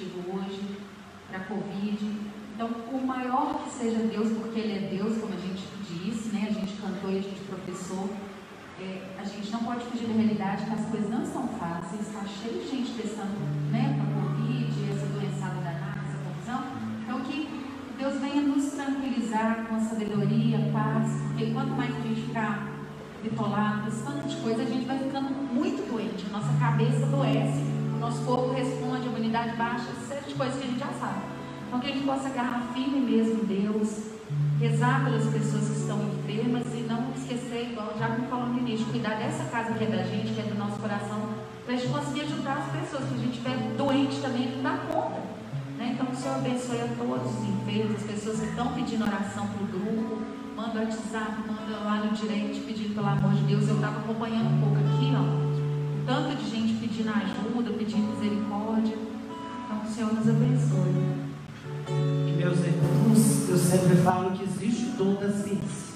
hoje 0.03 0.61
para 1.29 1.39
Covid. 1.39 2.35
Então, 2.53 2.69
por 2.69 3.01
maior 3.05 3.63
que 3.63 3.69
seja 3.69 3.99
Deus, 3.99 4.31
porque 4.37 4.59
Ele 4.59 4.85
é 4.85 4.89
Deus, 4.97 5.17
como 5.19 5.33
a 5.33 5.37
gente 5.37 5.63
disse, 5.87 6.29
né? 6.29 6.47
a 6.49 6.53
gente 6.53 6.73
cantou 6.81 7.11
e 7.11 7.17
a 7.19 7.21
gente 7.21 7.41
professou, 7.41 8.09
é, 8.79 9.01
a 9.17 9.23
gente 9.23 9.51
não 9.51 9.59
pode 9.59 9.85
fugir 9.85 10.07
da 10.07 10.13
realidade 10.13 10.65
que 10.65 10.73
as 10.73 10.85
coisas 10.85 11.09
não 11.09 11.23
estão 11.23 11.47
fáceis, 11.47 12.01
está 12.01 12.25
cheio 12.25 12.61
de 12.61 12.69
gente 12.69 12.91
testando 12.93 13.39
né, 13.71 13.95
para 13.97 14.21
Covid, 14.21 14.91
essa 14.91 15.05
doençada 15.07 15.55
danada, 15.55 15.99
essa 16.07 16.17
confusão. 16.23 16.63
Então, 17.03 17.21
que 17.21 17.47
Deus 17.97 18.19
venha 18.19 18.41
nos 18.41 18.71
tranquilizar 18.71 19.65
com 19.67 19.75
a 19.75 19.79
sabedoria, 19.79 20.59
paz, 20.73 21.11
porque 21.27 21.51
quanto 21.51 21.71
mais 21.71 21.95
a 21.95 22.01
gente 22.01 22.21
ficar 22.21 22.67
bitolado, 23.23 23.87
esse 23.87 24.03
tanto 24.03 24.27
de 24.27 24.35
coisa, 24.37 24.61
a 24.61 24.65
gente 24.65 24.85
vai 24.85 24.99
ficando 24.99 25.29
muito 25.29 25.89
doente, 25.89 26.25
a 26.29 26.37
nossa 26.37 26.53
cabeça 26.59 27.05
adoece, 27.05 27.74
o 27.95 27.99
nosso 27.99 28.21
corpo 28.23 28.53
responde, 28.53 29.07
a 29.07 29.11
imunidade 29.11 29.55
baixa, 29.55 29.87
de 30.27 30.33
coisas 30.33 30.57
que 30.57 30.63
a 30.63 30.67
gente 30.67 30.79
já 30.79 30.91
sabe. 30.99 31.21
Então, 31.67 31.79
que 31.79 31.87
a 31.87 31.91
gente 31.91 32.05
possa 32.05 32.27
agarrar 32.27 32.71
firme 32.73 32.99
mesmo 32.99 33.45
Deus, 33.45 34.11
rezar 34.59 35.03
pelas 35.05 35.25
pessoas 35.27 35.67
que 35.69 35.77
estão 35.79 35.99
enfermas 36.03 36.67
e 36.73 36.81
não 36.81 37.11
esquecer, 37.15 37.71
igual 37.71 37.93
já 37.97 38.09
me 38.09 38.27
falou 38.27 38.47
no 38.47 38.59
início, 38.59 38.85
cuidar 38.87 39.15
dessa 39.15 39.45
casa 39.45 39.73
que 39.73 39.83
é 39.83 39.87
da 39.87 40.03
gente, 40.03 40.33
que 40.33 40.39
é 40.39 40.43
do 40.43 40.55
nosso 40.55 40.79
coração, 40.79 41.29
para 41.65 41.73
a 41.73 41.77
gente 41.77 41.91
conseguir 41.91 42.21
ajudar 42.21 42.57
as 42.57 42.81
pessoas, 42.81 43.09
que 43.09 43.15
a 43.15 43.17
gente 43.17 43.37
estiver 43.37 43.57
doente 43.77 44.21
também, 44.21 44.51
não 44.55 44.63
dá 44.63 44.77
conta. 44.91 45.21
Né? 45.77 45.91
Então, 45.93 46.07
o 46.11 46.15
Senhor 46.15 46.35
abençoe 46.35 46.81
a 46.81 46.87
todos 46.97 47.31
os 47.31 47.43
enfermos, 47.43 47.95
as 47.95 48.03
pessoas 48.03 48.39
que 48.39 48.45
estão 48.47 48.67
pedindo 48.73 49.03
oração 49.03 49.47
para 49.47 49.63
o 49.63 49.67
grupo, 49.67 50.21
manda 50.55 50.79
WhatsApp, 50.79 51.35
manda 51.47 51.83
lá 51.83 52.05
no 52.05 52.11
direct 52.15 52.61
pedindo 52.61 52.95
pelo 52.95 53.07
amor 53.07 53.33
de 53.33 53.43
Deus. 53.43 53.67
Eu 53.67 53.75
estava 53.75 53.99
acompanhando 53.99 54.55
um 54.55 54.61
pouco 54.61 54.77
aqui, 54.77 55.11
ó. 55.13 55.45
Tanto 56.05 56.35
de 56.37 56.49
gente 56.49 56.73
pedindo 56.79 57.09
ajuda, 57.09 57.71
pedindo 57.95 58.13
misericórdia. 58.15 58.97
Então, 59.65 59.83
o 59.83 59.93
Senhor 59.93 60.13
nos 60.13 60.27
abençoe. 60.27 61.15
Meus 62.37 62.59
irmãos, 62.59 63.49
eu 63.49 63.57
sempre 63.57 63.95
falo 63.97 64.31
que 64.31 64.43
existe 64.43 64.87
o 64.87 64.97
dom 64.97 65.13
da 65.15 65.31
ciência. 65.31 65.95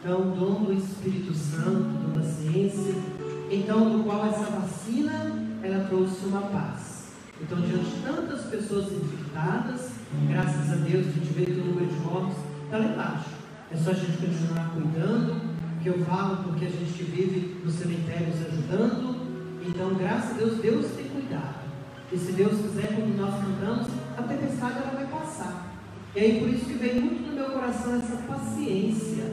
Então, 0.00 0.20
o 0.20 0.36
dom 0.36 0.64
do 0.64 0.72
Espírito 0.72 1.32
Santo, 1.34 1.70
o 1.70 2.08
dom 2.08 2.20
da 2.20 2.22
ciência, 2.22 2.94
então, 3.50 3.96
do 3.96 4.04
qual 4.04 4.26
essa 4.26 4.44
vacina, 4.50 5.32
ela 5.62 5.84
trouxe 5.84 6.26
uma 6.26 6.42
paz. 6.42 7.12
Então, 7.40 7.60
diante 7.60 7.84
de 7.84 8.02
tantas 8.02 8.42
pessoas 8.46 8.92
infectadas, 8.92 9.92
graças 10.28 10.72
a 10.72 10.76
Deus, 10.76 11.06
a 11.06 11.10
gente 11.10 11.32
vê 11.32 11.46
que 11.46 11.60
o 11.60 11.64
número 11.64 11.86
de 11.86 12.00
mortos 12.00 12.36
está 12.64 12.78
lá 12.78 12.84
embaixo. 12.84 13.30
É 13.70 13.76
só 13.76 13.90
a 13.90 13.94
gente 13.94 14.18
continuar 14.18 14.70
cuidando, 14.74 15.40
que 15.82 15.88
eu 15.88 16.04
falo 16.04 16.42
porque 16.42 16.64
a 16.64 16.70
gente 16.70 17.02
vive 17.04 17.60
nos 17.64 17.74
cemitérios 17.74 18.34
ajudando. 18.46 19.28
Então, 19.66 19.94
graças 19.94 20.30
a 20.30 20.34
Deus, 20.34 20.58
Deus 20.58 20.86
tem 20.96 21.07
cuidado. 21.28 21.54
E 22.10 22.16
se 22.16 22.32
Deus 22.32 22.60
quiser, 22.62 22.94
quando 22.94 23.16
nós 23.16 23.34
cantamos, 23.34 23.86
a 24.16 24.22
tempestade 24.22 24.78
ela 24.78 24.92
vai 24.94 25.06
passar. 25.06 25.74
E 26.16 26.20
aí 26.20 26.40
por 26.40 26.48
isso 26.48 26.64
que 26.64 26.74
vem 26.74 27.00
muito 27.00 27.28
no 27.28 27.36
meu 27.36 27.50
coração 27.50 27.96
essa 27.96 28.16
paciência. 28.26 29.24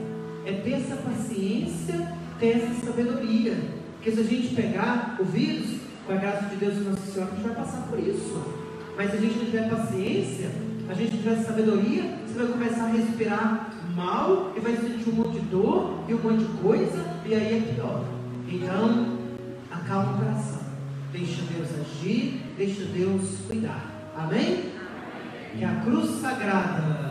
É 0.46 0.52
ter 0.52 0.74
essa 0.74 0.98
paciência, 0.98 2.12
ter 2.38 2.58
essa 2.58 2.86
sabedoria. 2.86 3.58
Porque 3.96 4.12
se 4.12 4.20
a 4.20 4.24
gente 4.24 4.54
pegar 4.54 5.16
o 5.20 5.24
vírus, 5.24 5.80
com 6.06 6.14
a 6.14 6.18
graça 6.18 6.50
de 6.50 6.58
Deus 6.58 6.76
e 6.76 6.80
Nossa 6.82 7.12
Senhora, 7.12 7.32
a 7.32 7.36
gente 7.36 7.48
vai 7.48 7.56
passar 7.56 7.82
por 7.88 7.98
isso. 7.98 8.44
Mas 8.96 9.10
se 9.10 9.18
a 9.18 9.20
gente 9.20 9.38
não 9.38 9.46
tiver 9.46 9.70
paciência, 9.70 10.52
a 10.88 10.94
gente 10.94 11.16
não 11.16 11.24
tiver 11.24 11.44
sabedoria, 11.44 12.04
você 12.28 12.38
vai 12.38 12.48
começar 12.48 12.84
a 12.84 12.90
respirar 12.90 13.72
mal 13.96 14.54
e 14.56 14.60
vai 14.60 14.76
sentir 14.76 15.10
um 15.10 15.14
monte 15.14 15.40
de 15.40 15.46
dor 15.48 16.04
e 16.08 16.14
um 16.14 16.20
monte 16.20 16.44
de 16.44 16.62
coisa, 16.62 17.04
e 17.26 17.34
aí 17.34 17.58
é 17.58 17.74
pior. 17.74 18.06
Então, 18.48 19.18
acalma 19.72 20.12
o 20.12 20.18
coração. 20.18 20.65
Deixa 21.18 21.44
Deus 21.44 21.70
agir, 21.80 22.42
deixa 22.58 22.84
Deus 22.84 23.38
cuidar. 23.48 24.12
Amém? 24.18 24.74
Que 25.58 25.64
a 25.64 25.76
cruz 25.76 26.20
sagrada. 26.20 27.05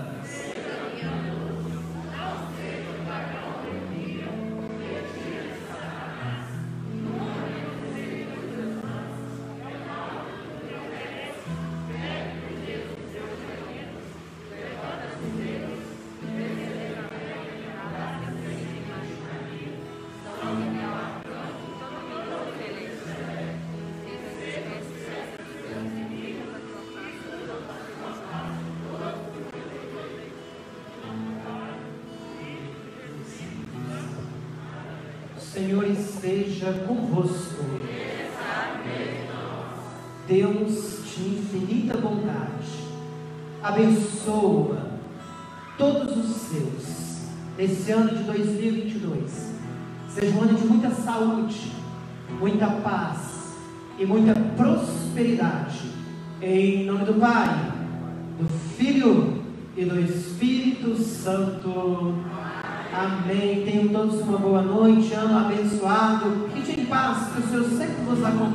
E 54.05 54.07
muita 54.07 54.35
prosperidade. 54.57 55.81
Em 56.43 56.85
nome 56.85 57.07
do 57.07 57.15
Pai, 57.15 57.73
do 58.39 58.47
Filho 58.77 59.43
e 59.75 59.85
do 59.85 59.99
Espírito 59.99 60.95
Santo. 60.97 62.15
Amém. 62.93 63.65
Tenham 63.65 63.89
todos 63.89 64.21
uma 64.21 64.39
boa 64.39 64.61
noite, 64.61 65.13
ano 65.15 65.39
abençoado. 65.39 66.49
E 66.55 66.61
de 66.61 66.85
paz, 66.85 67.33
que 67.33 67.41
o 67.41 67.49
Senhor 67.49 67.65
sempre 67.65 68.05
vos 68.05 68.23
acompanhe. 68.23 68.54